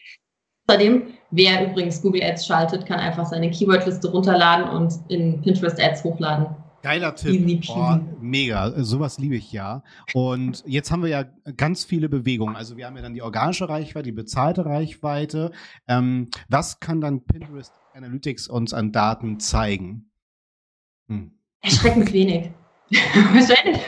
[0.67, 6.03] Außerdem, wer übrigens Google Ads schaltet, kann einfach seine Keyword-Liste runterladen und in Pinterest Ads
[6.03, 6.47] hochladen.
[6.81, 7.63] Geiler Tipp.
[7.69, 8.71] Oh, mega.
[8.83, 9.83] Sowas liebe ich ja.
[10.13, 12.55] Und jetzt haben wir ja ganz viele Bewegungen.
[12.55, 15.51] Also wir haben ja dann die organische Reichweite, die bezahlte Reichweite.
[15.87, 20.11] Ähm, was kann dann Pinterest Analytics uns an Daten zeigen?
[21.07, 21.31] Hm.
[21.61, 22.51] Erschreckend wenig.
[22.89, 23.81] Wahrscheinlich.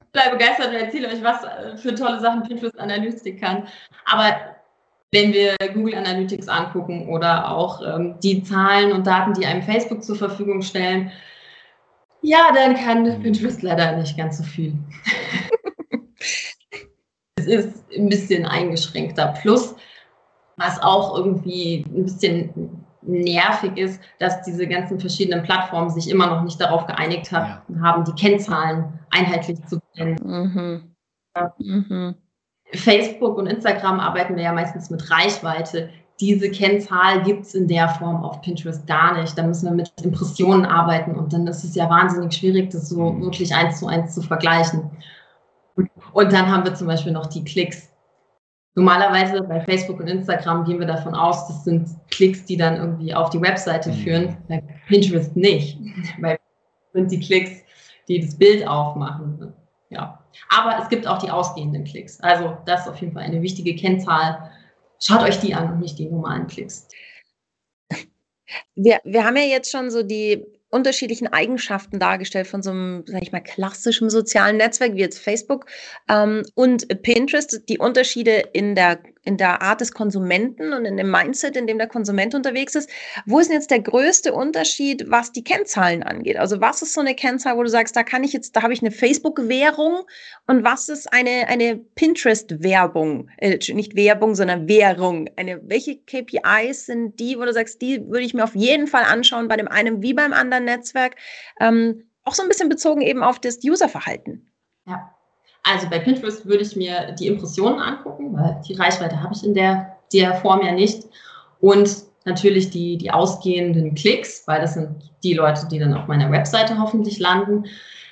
[0.00, 3.68] ich bleibe begeistert und erzähle euch, was für tolle Sachen Pinterest Analytics kann.
[4.06, 4.57] Aber
[5.12, 10.02] wenn wir Google Analytics angucken oder auch ähm, die Zahlen und Daten, die einem Facebook
[10.02, 11.10] zur Verfügung stellen,
[12.20, 14.74] ja, dann kann Pinterest leider nicht ganz so viel.
[17.36, 19.34] es ist ein bisschen eingeschränkter.
[19.40, 19.76] Plus,
[20.56, 26.42] was auch irgendwie ein bisschen nervig ist, dass diese ganzen verschiedenen Plattformen sich immer noch
[26.42, 28.02] nicht darauf geeinigt haben, ja.
[28.02, 30.16] die Kennzahlen einheitlich zu kennen.
[30.22, 30.94] Mhm.
[31.36, 31.54] Ja.
[31.58, 32.16] Mhm.
[32.74, 35.90] Facebook und Instagram arbeiten wir ja meistens mit Reichweite.
[36.20, 39.38] Diese Kennzahl gibt es in der Form auf Pinterest gar nicht.
[39.38, 43.12] Da müssen wir mit Impressionen arbeiten und dann ist es ja wahnsinnig schwierig, das so
[43.12, 43.22] mhm.
[43.22, 44.90] wirklich eins zu eins zu vergleichen.
[46.12, 47.88] Und dann haben wir zum Beispiel noch die Klicks.
[48.74, 53.14] Normalerweise bei Facebook und Instagram gehen wir davon aus, das sind Klicks, die dann irgendwie
[53.14, 53.94] auf die Webseite mhm.
[53.94, 54.36] führen.
[54.48, 55.78] Bei Pinterest nicht.
[56.20, 56.38] Bei
[56.92, 57.62] sind die Klicks,
[58.08, 59.52] die das Bild aufmachen.
[59.90, 60.18] Ja.
[60.48, 62.20] Aber es gibt auch die ausgehenden Klicks.
[62.20, 64.50] Also das ist auf jeden Fall eine wichtige Kennzahl.
[65.00, 66.88] Schaut euch die an und nicht die normalen Klicks.
[68.74, 73.22] Wir, wir haben ja jetzt schon so die unterschiedlichen Eigenschaften dargestellt von so einem, sag
[73.22, 75.64] ich mal, klassischen sozialen Netzwerk wie jetzt Facebook
[76.08, 81.10] ähm, und Pinterest, die Unterschiede in der, in der Art des Konsumenten und in dem
[81.10, 82.90] Mindset, in dem der Konsument unterwegs ist.
[83.24, 86.36] Wo ist denn jetzt der größte Unterschied, was die Kennzahlen angeht?
[86.36, 88.74] Also was ist so eine Kennzahl, wo du sagst, da kann ich jetzt, da habe
[88.74, 90.02] ich eine Facebook-Währung
[90.46, 93.30] und was ist eine, eine Pinterest-Werbung?
[93.38, 95.30] Äh, nicht Werbung, sondern Währung.
[95.36, 99.04] Eine, welche KPIs sind die, wo du sagst, die würde ich mir auf jeden Fall
[99.04, 101.16] anschauen, bei dem einen wie beim anderen Netzwerk?
[101.60, 104.50] Ähm, auch so ein bisschen bezogen eben auf das Userverhalten.
[104.86, 105.14] Ja,
[105.62, 109.54] also bei Pinterest würde ich mir die Impressionen angucken, weil die Reichweite habe ich in
[109.54, 111.04] der, der Form ja nicht.
[111.60, 116.30] Und natürlich die, die ausgehenden Klicks, weil das sind die Leute, die dann auf meiner
[116.30, 117.64] Webseite hoffentlich landen.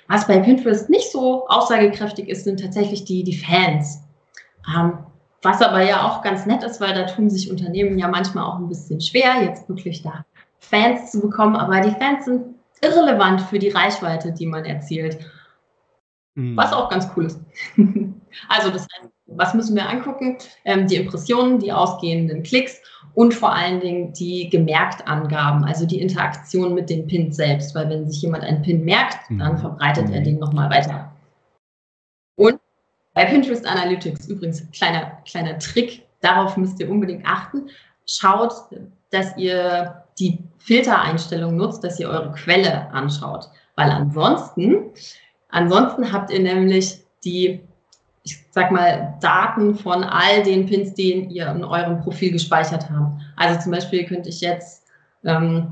[0.08, 4.00] Was bei Pinterest nicht so aussagekräftig ist, sind tatsächlich die, die Fans.
[4.74, 4.98] Ähm,
[5.42, 8.56] was aber ja auch ganz nett ist, weil da tun sich Unternehmen ja manchmal auch
[8.56, 10.24] ein bisschen schwer, jetzt wirklich da
[10.58, 11.56] Fans zu bekommen.
[11.56, 15.18] Aber die Fans sind irrelevant für die Reichweite, die man erzielt.
[16.34, 16.56] Mhm.
[16.56, 17.40] Was auch ganz cool ist.
[18.48, 20.38] also das heißt, was müssen wir angucken?
[20.64, 22.80] Ähm, die Impressionen, die ausgehenden Klicks
[23.14, 28.08] und vor allen Dingen die Gemerktangaben, also die Interaktion mit dem Pin selbst, weil wenn
[28.08, 29.58] sich jemand einen Pin merkt, dann mhm.
[29.58, 30.24] verbreitet er mhm.
[30.24, 31.12] den nochmal weiter.
[32.36, 32.60] Und
[33.14, 37.70] bei Pinterest Analytics übrigens kleiner, kleiner Trick, darauf müsst ihr unbedingt achten.
[38.04, 38.52] Schaut,
[39.10, 44.90] dass ihr die Filtereinstellung nutzt, dass ihr eure Quelle anschaut, weil ansonsten,
[45.50, 47.60] ansonsten habt ihr nämlich die
[48.26, 53.20] ich sag mal, Daten von all den Pins, die ihr in eurem Profil gespeichert habt.
[53.36, 54.82] Also zum Beispiel könnte ich jetzt
[55.24, 55.68] ähm,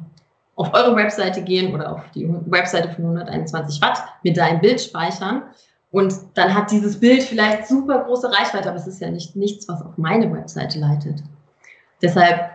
[0.55, 4.81] auf eure Webseite gehen oder auf die Webseite von 121 Watt, mir da ein Bild
[4.81, 5.43] speichern
[5.91, 9.69] und dann hat dieses Bild vielleicht super große Reichweite, aber es ist ja nicht nichts,
[9.69, 11.25] was auf meine Webseite leitet.
[12.03, 12.54] Deshalb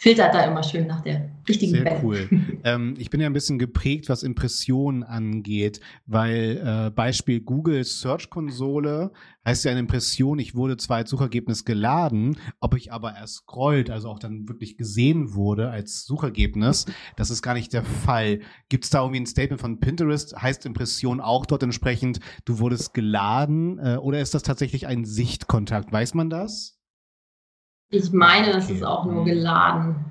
[0.00, 2.00] filtert da immer schön nach der richtigen Sehr Welle.
[2.02, 2.28] cool.
[2.64, 8.30] ähm, ich bin ja ein bisschen geprägt, was Impressionen angeht, weil äh, Beispiel Google Search
[8.30, 9.12] Konsole
[9.44, 13.90] heißt ja eine Impression, ich wurde zwar als Suchergebnis geladen, ob ich aber erst scrollt,
[13.90, 16.86] also auch dann wirklich gesehen wurde als Suchergebnis,
[17.16, 18.40] das ist gar nicht der Fall.
[18.70, 20.34] Gibt es da irgendwie ein Statement von Pinterest?
[20.34, 25.92] Heißt Impression auch dort entsprechend, du wurdest geladen äh, oder ist das tatsächlich ein Sichtkontakt?
[25.92, 26.79] Weiß man das?
[27.90, 30.10] Ich meine, das ist auch nur geladen.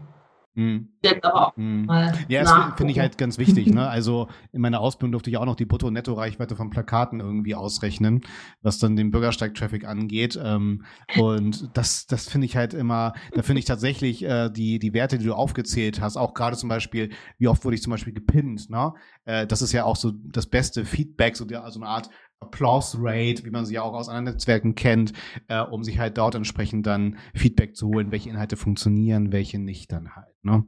[0.59, 0.89] Mhm.
[1.01, 1.85] Jetzt aber auch mhm.
[1.85, 3.67] mal ja, das finde ich halt ganz wichtig.
[3.67, 3.87] Ne?
[3.99, 8.21] Also in meiner Ausbildung durfte ich auch noch die Brutto-Netto-Reichweite von Plakaten irgendwie ausrechnen,
[8.61, 10.37] was dann den Bürgersteig-Traffic angeht.
[10.41, 10.83] Ähm,
[11.17, 15.17] und das, das finde ich halt immer, da finde ich tatsächlich äh, die, die Werte,
[15.17, 18.69] die du aufgezählt hast, auch gerade zum Beispiel, wie oft wurde ich zum Beispiel gepinnt,
[18.69, 18.93] ne?
[19.23, 22.09] Äh, das ist ja auch so das beste Feedback, so der, also eine Art
[22.41, 25.13] Applause Rate, wie man sie ja auch aus anderen Netzwerken kennt,
[25.47, 29.91] äh, um sich halt dort entsprechend dann Feedback zu holen, welche Inhalte funktionieren, welche nicht
[29.91, 30.36] dann halt.
[30.43, 30.65] Ne?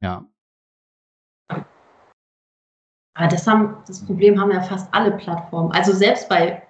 [0.00, 0.26] Ja.
[3.16, 5.70] Aber das, haben, das Problem haben ja fast alle Plattformen.
[5.70, 6.62] Also selbst bei,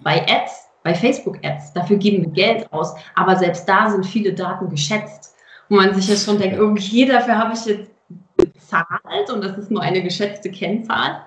[0.00, 4.68] bei Ads, bei Facebook-Ads, dafür geben wir Geld aus, aber selbst da sind viele Daten
[4.68, 5.34] geschätzt.
[5.68, 7.90] Wo man sich ja schon denkt, okay, dafür habe ich jetzt
[8.36, 11.24] bezahlt und das ist nur eine geschätzte Kennzahl.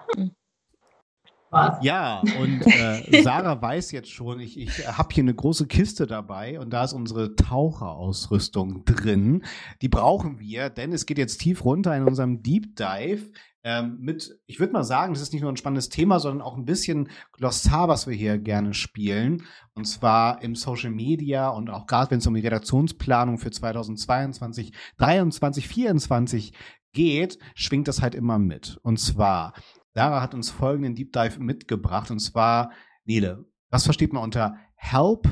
[1.50, 1.84] Was?
[1.84, 6.60] Ja, und äh, Sarah weiß jetzt schon, ich, ich habe hier eine große Kiste dabei
[6.60, 9.44] und da ist unsere Taucherausrüstung drin.
[9.82, 13.32] Die brauchen wir, denn es geht jetzt tief runter in unserem Deep Dive
[13.68, 16.56] ähm, mit, ich würde mal sagen, das ist nicht nur ein spannendes Thema, sondern auch
[16.56, 19.44] ein bisschen Glossar, was wir hier gerne spielen.
[19.74, 24.72] Und zwar im Social Media und auch gerade wenn es um die Redaktionsplanung für 2022,
[25.00, 26.54] 23, 24
[26.94, 28.80] geht, schwingt das halt immer mit.
[28.84, 29.52] Und zwar
[29.98, 32.72] Lara hat uns folgenden Deep Dive mitgebracht und zwar,
[33.06, 35.28] Nele, was versteht man unter Help,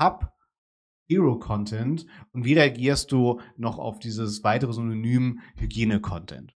[0.00, 0.32] Hub,
[1.06, 6.56] Hero Content und wie reagierst du noch auf dieses weitere Synonym Hygiene Content?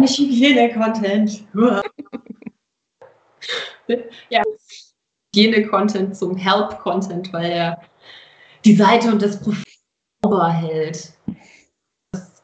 [0.00, 1.44] Nicht Hygiene Content.
[4.28, 4.42] ja,
[5.34, 7.82] Hygiene Content zum Help Content, weil er
[8.64, 9.64] die Seite und das Profil
[10.52, 11.14] hält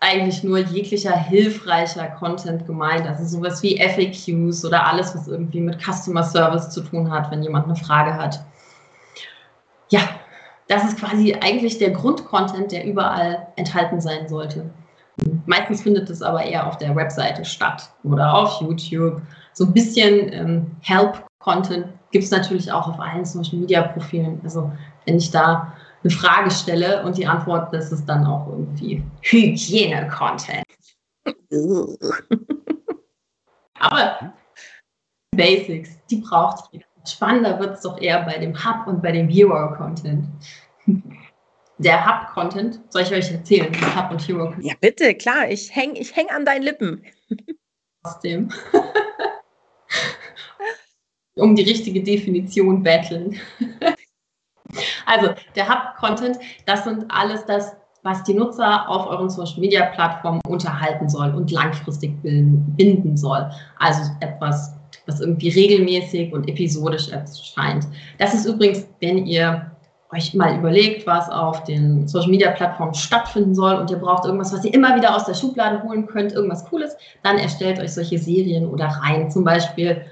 [0.06, 3.06] eigentlich nur jeglicher hilfreicher Content gemeint.
[3.06, 7.42] Also sowas wie FAQs oder alles, was irgendwie mit Customer Service zu tun hat, wenn
[7.42, 8.40] jemand eine Frage hat.
[9.88, 10.00] Ja,
[10.68, 14.70] das ist quasi eigentlich der Grundcontent, der überall enthalten sein sollte.
[15.46, 19.22] Meistens findet es aber eher auf der Webseite statt oder auf YouTube.
[19.52, 24.40] So ein bisschen ähm, Help-Content gibt es natürlich auch auf allen Social-Media-Profilen.
[24.44, 24.70] Also
[25.04, 25.72] wenn ich da
[26.06, 30.64] eine Frage stelle und die Antwort, das ist dann auch irgendwie Hygiene-Content.
[33.78, 34.34] Aber
[35.36, 36.86] Basics, die braucht jeder.
[37.06, 40.26] Spannender wird es doch eher bei dem Hub und bei dem Hero-Content.
[41.78, 44.54] der Hub-Content, soll ich euch erzählen, Hub und Hero?
[44.60, 47.04] Ja, bitte, klar, ich hänge ich häng an deinen Lippen.
[48.02, 48.50] Trotzdem.
[51.36, 53.38] um die richtige Definition betteln.
[55.06, 61.34] Also, der Hub-Content, das sind alles das, was die Nutzer auf euren Social-Media-Plattformen unterhalten soll
[61.34, 63.50] und langfristig binden soll.
[63.78, 64.74] Also etwas,
[65.06, 67.86] was irgendwie regelmäßig und episodisch erscheint.
[68.18, 69.72] Das ist übrigens, wenn ihr
[70.12, 74.52] euch mal überlegt, was auf den Social Media Plattformen stattfinden soll und ihr braucht irgendwas,
[74.52, 78.18] was ihr immer wieder aus der Schublade holen könnt, irgendwas Cooles, dann erstellt euch solche
[78.18, 79.30] Serien oder Reihen.
[79.30, 80.02] Zum Beispiel,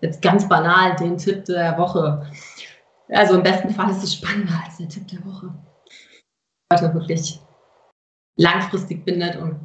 [0.00, 2.26] jetzt ganz banal, den Tipp der Woche.
[3.10, 5.52] Also im besten Fall ist es spannender als der Tipp der Woche.
[6.70, 7.40] Leute wirklich
[8.36, 9.60] langfristig bindet und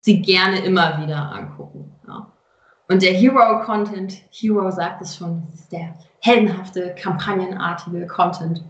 [0.00, 1.94] sie gerne immer wieder angucken.
[2.06, 2.32] Ja.
[2.88, 8.64] Und der Hero-Content, Hero sagt es schon, das ist der heldenhafte, kampagnenartige Content.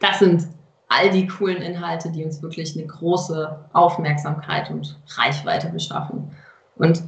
[0.00, 0.46] Das sind
[0.88, 6.36] all die coolen Inhalte, die uns wirklich eine große Aufmerksamkeit und Reichweite beschaffen.
[6.76, 7.02] Und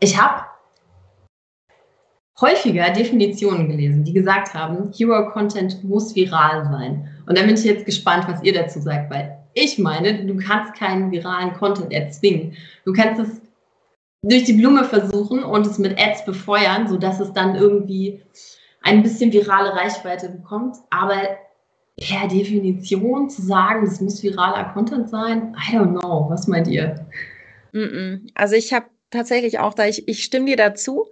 [0.00, 0.44] ich habe
[2.40, 7.08] häufiger Definitionen gelesen, die gesagt haben, Hero Content muss viral sein.
[7.26, 10.74] Und da bin ich jetzt gespannt, was ihr dazu sagt, weil ich meine, du kannst
[10.74, 12.56] keinen viralen Content erzwingen.
[12.84, 13.40] Du kannst es
[14.22, 18.22] durch die Blume versuchen und es mit Ads befeuern, sodass es dann irgendwie
[18.82, 20.76] ein bisschen virale Reichweite bekommt.
[20.90, 21.20] Aber
[21.96, 26.26] per Definition zu sagen, es muss viraler Content sein, I don't know.
[26.28, 27.06] Was meint ihr?
[28.34, 31.06] Also ich habe tatsächlich auch da, ich, ich stimme dir dazu.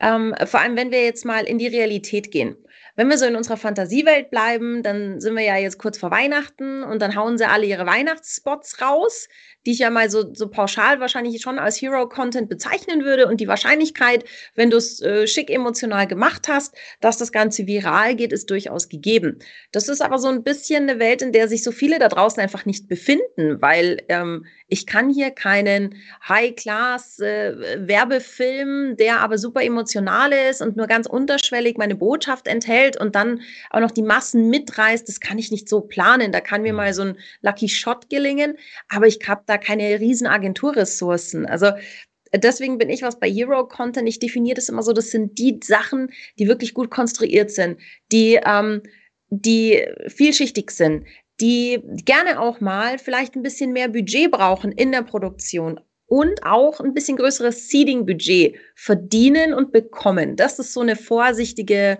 [0.00, 2.56] Ähm, vor allem, wenn wir jetzt mal in die Realität gehen.
[2.94, 6.82] Wenn wir so in unserer Fantasiewelt bleiben, dann sind wir ja jetzt kurz vor Weihnachten
[6.82, 9.28] und dann hauen sie alle ihre Weihnachtsspots raus,
[9.66, 13.26] die ich ja mal so, so pauschal wahrscheinlich schon als Hero-Content bezeichnen würde.
[13.26, 18.14] Und die Wahrscheinlichkeit, wenn du es äh, schick emotional gemacht hast, dass das Ganze viral
[18.16, 19.38] geht, ist durchaus gegeben.
[19.72, 22.42] Das ist aber so ein bisschen eine Welt, in der sich so viele da draußen
[22.42, 25.94] einfach nicht befinden, weil ähm, ich kann hier keinen
[26.28, 33.14] High-Class-Werbefilm, äh, der aber super emotional ist und nur ganz unterschwellig meine Botschaft enthält, und
[33.14, 33.40] dann
[33.70, 36.32] auch noch die Massen mitreißt, das kann ich nicht so planen.
[36.32, 36.76] Da kann mir mhm.
[36.76, 38.56] mal so ein Lucky Shot gelingen,
[38.88, 41.46] aber ich habe da keine riesen Agenturressourcen.
[41.46, 41.72] Also
[42.34, 44.08] deswegen bin ich was bei Hero Content.
[44.08, 47.78] Ich definiere das immer so, das sind die Sachen, die wirklich gut konstruiert sind,
[48.12, 48.82] die, ähm,
[49.30, 51.06] die vielschichtig sind,
[51.40, 56.80] die gerne auch mal vielleicht ein bisschen mehr Budget brauchen in der Produktion und auch
[56.80, 60.36] ein bisschen größeres Seeding-Budget verdienen und bekommen.
[60.36, 61.98] Das ist so eine vorsichtige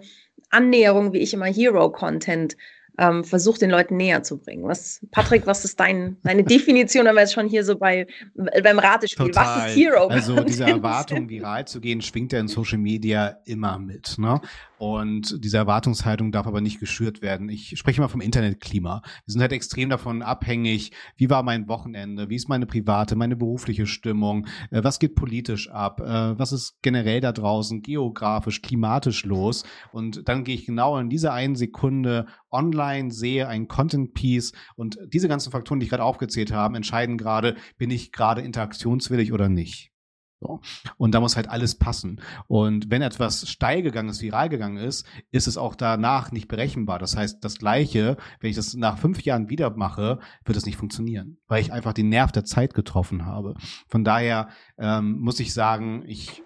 [0.51, 2.57] Annäherung, wie ich immer Hero-Content
[2.99, 4.65] ähm, versucht, den Leuten näher zu bringen.
[4.65, 8.79] Was, Patrick, was ist dein, deine Definition, wenn wir jetzt schon hier so bei, beim
[8.79, 9.63] Ratespiel, Total.
[9.63, 10.07] was ist Hero?
[10.09, 14.19] Also diese Erwartung, viral zu gehen, schwingt ja in Social Media immer mit.
[14.19, 14.41] Ne?
[14.79, 17.49] Und diese Erwartungshaltung darf aber nicht geschürt werden.
[17.49, 19.03] Ich spreche mal vom Internetklima.
[19.25, 23.37] Wir sind halt extrem davon abhängig, wie war mein Wochenende, wie ist meine private, meine
[23.37, 29.25] berufliche Stimmung, äh, was geht politisch ab, äh, was ist generell da draußen geografisch, klimatisch
[29.25, 29.65] los.
[29.93, 35.29] Und dann gehe ich genau in dieser einen Sekunde online, sehe ein Content-Piece und diese
[35.29, 39.93] ganzen Faktoren, die ich gerade aufgezählt habe, entscheiden gerade, bin ich gerade interaktionswillig oder nicht.
[40.41, 40.61] So.
[40.97, 42.21] Und da muss halt alles passen.
[42.47, 46.99] Und wenn etwas steil gegangen ist, viral gegangen ist, ist es auch danach nicht berechenbar.
[46.99, 50.77] Das heißt, das Gleiche, wenn ich das nach fünf Jahren wieder mache, wird es nicht
[50.77, 53.55] funktionieren, weil ich einfach den Nerv der Zeit getroffen habe.
[53.89, 54.49] Von daher
[54.79, 56.43] ähm, muss ich sagen, ich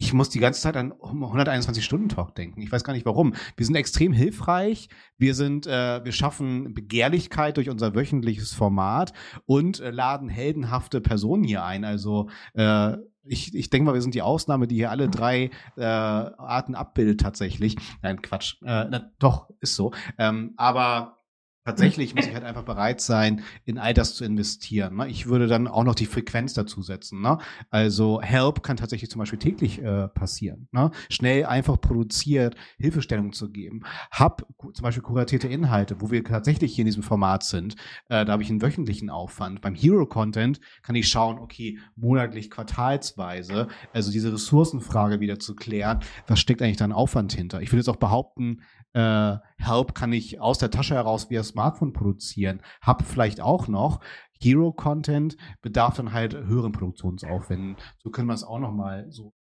[0.00, 2.62] ich muss die ganze Zeit an 121-Stunden-Talk denken.
[2.62, 3.34] Ich weiß gar nicht warum.
[3.56, 4.88] Wir sind extrem hilfreich.
[5.18, 9.12] Wir sind, äh, wir schaffen Begehrlichkeit durch unser wöchentliches Format
[9.44, 11.84] und äh, laden heldenhafte Personen hier ein.
[11.84, 15.84] Also äh, ich, ich denke mal, wir sind die Ausnahme, die hier alle drei äh,
[15.84, 17.76] Arten abbildet tatsächlich.
[18.00, 18.54] Nein, Quatsch.
[18.62, 19.92] Äh, na, doch, ist so.
[20.16, 21.19] Ähm, aber
[21.64, 24.96] Tatsächlich muss ich halt einfach bereit sein, in all das zu investieren.
[24.96, 25.08] Ne?
[25.08, 27.20] Ich würde dann auch noch die Frequenz dazu setzen.
[27.20, 27.38] Ne?
[27.70, 30.68] Also Help kann tatsächlich zum Beispiel täglich äh, passieren.
[30.72, 30.90] Ne?
[31.10, 33.82] Schnell einfach produziert, Hilfestellung zu geben.
[34.10, 37.74] Hab zum Beispiel kuratierte Inhalte, wo wir tatsächlich hier in diesem Format sind.
[38.08, 39.60] Äh, da habe ich einen wöchentlichen Aufwand.
[39.60, 46.00] Beim Hero Content kann ich schauen, okay, monatlich, quartalsweise, also diese Ressourcenfrage wieder zu klären.
[46.26, 47.60] Was steckt eigentlich da an Aufwand hinter?
[47.60, 48.62] Ich würde jetzt auch behaupten,
[48.92, 52.62] äh, Help kann ich aus der Tasche heraus via Smartphone produzieren.
[52.82, 54.00] Hab vielleicht auch noch
[54.40, 57.76] Hero-Content, bedarf dann halt höheren Produktionsaufwänden.
[57.98, 59.32] So können wir es auch noch mal so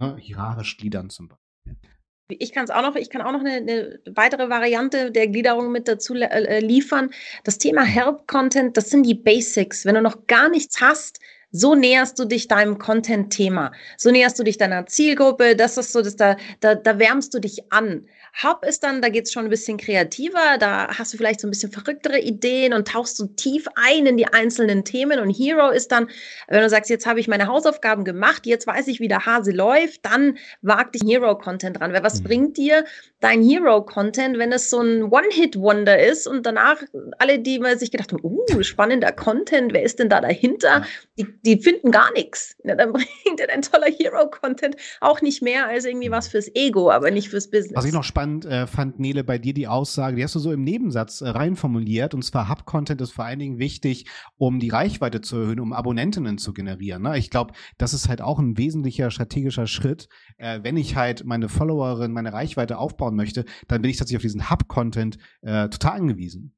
[0.00, 1.90] ne, hierarchisch gliedern zum Beispiel.
[2.38, 5.72] Ich kann es auch noch, ich kann auch noch eine, eine, weitere Variante der Gliederung
[5.72, 7.10] mit dazu äh, liefern.
[7.44, 9.84] Das Thema Help-Content, das sind die Basics.
[9.84, 11.20] Wenn du noch gar nichts hast,
[11.52, 13.72] So näherst du dich deinem Content-Thema.
[13.96, 15.56] So näherst du dich deiner Zielgruppe.
[15.56, 18.06] Das ist so, dass da, da, da wärmst du dich an.
[18.42, 21.50] Hub ist dann, da geht's schon ein bisschen kreativer, da hast du vielleicht so ein
[21.50, 25.18] bisschen verrücktere Ideen und tauchst so tief ein in die einzelnen Themen.
[25.18, 26.08] Und Hero ist dann,
[26.48, 29.50] wenn du sagst, jetzt habe ich meine Hausaufgaben gemacht, jetzt weiß ich, wie der Hase
[29.50, 31.92] läuft, dann wag dich Hero-Content ran.
[31.92, 32.24] Weil was mhm.
[32.24, 32.84] bringt dir
[33.20, 36.82] dein Hero-Content, wenn es so ein One-Hit-Wonder ist und danach
[37.18, 40.84] alle, die sich gedacht haben, uh, spannender Content, wer ist denn da dahinter?
[41.18, 42.56] Die, die finden gar nichts.
[42.64, 46.90] Ja, dann bringt dir dein toller Hero-Content auch nicht mehr als irgendwie was fürs Ego,
[46.90, 47.76] aber nicht fürs Business.
[47.76, 50.52] Was ich noch spannend äh, fand, Nele, bei dir die Aussage, die hast du so
[50.52, 55.20] im Nebensatz äh, reinformuliert, und zwar Hub-Content ist vor allen Dingen wichtig, um die Reichweite
[55.20, 57.02] zu erhöhen, um Abonnentinnen zu generieren.
[57.02, 57.18] Ne?
[57.18, 60.08] Ich glaube, das ist halt auch ein wesentlicher strategischer Schritt.
[60.38, 64.22] Äh, wenn ich halt meine Followerin, meine Reichweite aufbauen möchte, dann bin ich tatsächlich auf
[64.22, 66.54] diesen Hub-Content äh, total angewiesen.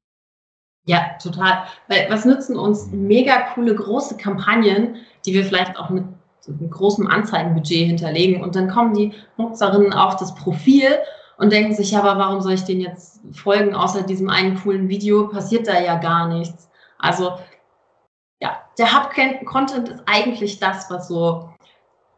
[0.84, 1.64] Ja, total.
[1.88, 6.04] Weil was nützen uns mega coole große Kampagnen, die wir vielleicht auch mit
[6.48, 10.98] mit großem Anzeigenbudget hinterlegen und dann kommen die Nutzerinnen auf das Profil
[11.38, 14.88] und denken sich, ja, aber warum soll ich den jetzt folgen, außer diesem einen coolen
[14.88, 16.68] Video, passiert da ja gar nichts.
[16.98, 17.38] Also
[18.40, 21.51] ja, der Hub-Content ist eigentlich das, was so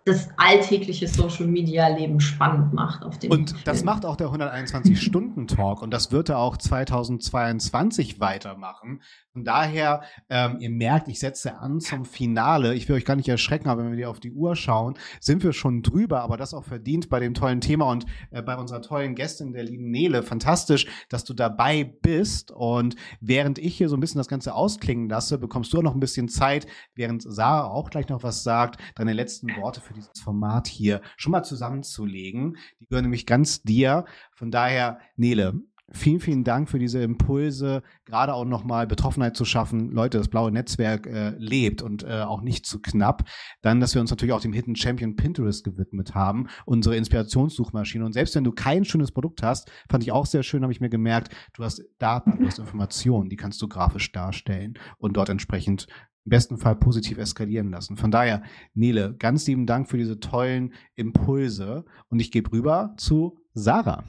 [0.05, 3.63] das alltägliche Social Media Leben spannend macht auf dem Und Film.
[3.65, 9.01] das macht auch der 121 Stunden Talk und das wird er auch 2022 weitermachen.
[9.33, 12.75] Von daher, ähm, ihr merkt, ich setze an zum Finale.
[12.75, 15.53] Ich will euch gar nicht erschrecken, aber wenn wir auf die Uhr schauen, sind wir
[15.53, 19.17] schon drüber, aber das auch verdient bei dem tollen Thema und äh, bei unserer tollen
[19.17, 20.23] Gästin, der lieben Nele.
[20.23, 22.53] Fantastisch, dass du dabei bist.
[22.53, 25.95] Und während ich hier so ein bisschen das Ganze ausklingen lasse, bekommst du auch noch
[25.95, 30.20] ein bisschen Zeit, während Sarah auch gleich noch was sagt, deine letzten Worte für dieses
[30.20, 32.57] Format hier schon mal zusammenzulegen.
[32.80, 34.05] Die gehören nämlich ganz dir.
[34.32, 39.90] Von daher, Nele, Vielen, vielen Dank für diese Impulse, gerade auch nochmal Betroffenheit zu schaffen.
[39.90, 43.28] Leute, das blaue Netzwerk äh, lebt und äh, auch nicht zu knapp.
[43.61, 48.03] Dann, dass wir uns natürlich auch dem Hidden Champion Pinterest gewidmet haben, unsere Inspirationssuchmaschine.
[48.03, 50.80] Und selbst wenn du kein schönes Produkt hast, fand ich auch sehr schön, habe ich
[50.80, 55.28] mir gemerkt, du hast Daten, du hast Informationen, die kannst du grafisch darstellen und dort
[55.28, 55.86] entsprechend
[56.25, 57.97] im besten Fall positiv eskalieren lassen.
[57.97, 58.43] Von daher,
[58.75, 61.85] Nele, ganz lieben Dank für diese tollen Impulse.
[62.09, 64.05] Und ich gebe rüber zu Sarah.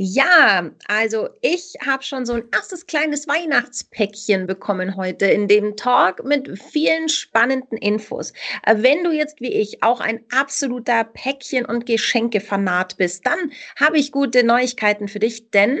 [0.00, 6.24] Ja, also ich habe schon so ein erstes kleines Weihnachtspäckchen bekommen heute in dem Talk
[6.24, 8.32] mit vielen spannenden Infos.
[8.64, 14.12] Wenn du jetzt wie ich auch ein absoluter Päckchen- und Geschenke-Fanat bist, dann habe ich
[14.12, 15.80] gute Neuigkeiten für dich, denn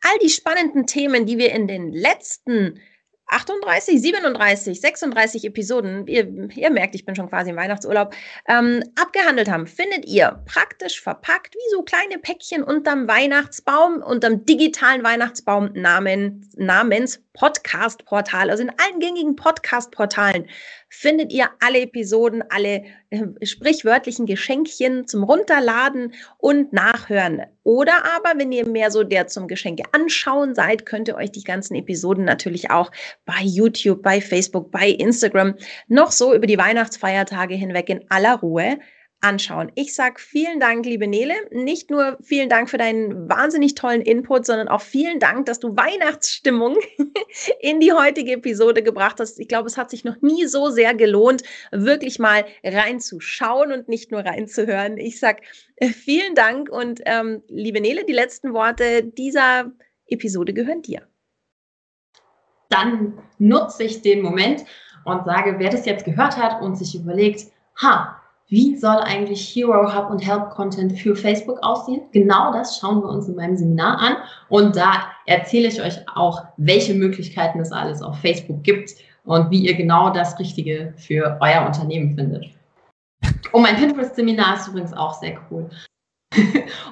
[0.00, 2.78] all die spannenden Themen, die wir in den letzten
[3.28, 8.14] 38, 37, 36 Episoden, ihr, ihr, merkt, ich bin schon quasi im Weihnachtsurlaub,
[8.48, 15.02] ähm, abgehandelt haben, findet ihr praktisch verpackt wie so kleine Päckchen unterm Weihnachtsbaum, unterm digitalen
[15.02, 20.48] Weihnachtsbaum namen, namens Podcast-Portal, also in allen gängigen Podcast-Portalen
[20.88, 27.42] findet ihr alle Episoden, alle äh, sprichwörtlichen Geschenkchen zum Runterladen und Nachhören.
[27.64, 31.42] Oder aber, wenn ihr mehr so der zum Geschenke anschauen seid, könnt ihr euch die
[31.42, 32.92] ganzen Episoden natürlich auch
[33.24, 35.54] bei YouTube, bei Facebook, bei Instagram
[35.88, 38.78] noch so über die Weihnachtsfeiertage hinweg in aller Ruhe
[39.20, 39.72] anschauen.
[39.74, 41.34] Ich sage vielen Dank, liebe Nele.
[41.50, 45.76] Nicht nur vielen Dank für deinen wahnsinnig tollen Input, sondern auch vielen Dank, dass du
[45.76, 46.76] Weihnachtsstimmung
[47.60, 49.40] in die heutige Episode gebracht hast.
[49.40, 51.42] Ich glaube, es hat sich noch nie so sehr gelohnt,
[51.72, 54.98] wirklich mal reinzuschauen und nicht nur reinzuhören.
[54.98, 55.42] Ich sage
[55.76, 59.72] äh, vielen Dank und ähm, liebe Nele, die letzten Worte dieser
[60.06, 61.02] Episode gehören dir.
[62.68, 64.64] Dann nutze ich den Moment
[65.04, 67.46] und sage, wer das jetzt gehört hat und sich überlegt,
[67.80, 72.02] ha, wie soll eigentlich Hero Hub und Help Content für Facebook aussehen?
[72.12, 74.16] Genau das schauen wir uns in meinem Seminar an.
[74.48, 78.90] Und da erzähle ich euch auch, welche Möglichkeiten es alles auf Facebook gibt
[79.24, 82.46] und wie ihr genau das Richtige für euer Unternehmen findet.
[83.50, 85.68] Und mein Pinterest-Seminar ist übrigens auch sehr cool.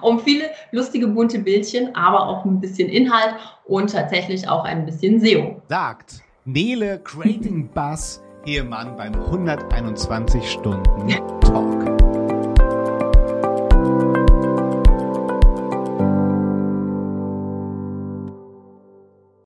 [0.03, 3.35] um viele lustige bunte Bildchen, aber auch ein bisschen Inhalt
[3.67, 5.63] und tatsächlich auch ein bisschen SEO.
[5.69, 11.09] Sagt Nele Creating Buzz Ehemann beim 121 Stunden
[11.41, 11.94] Talk.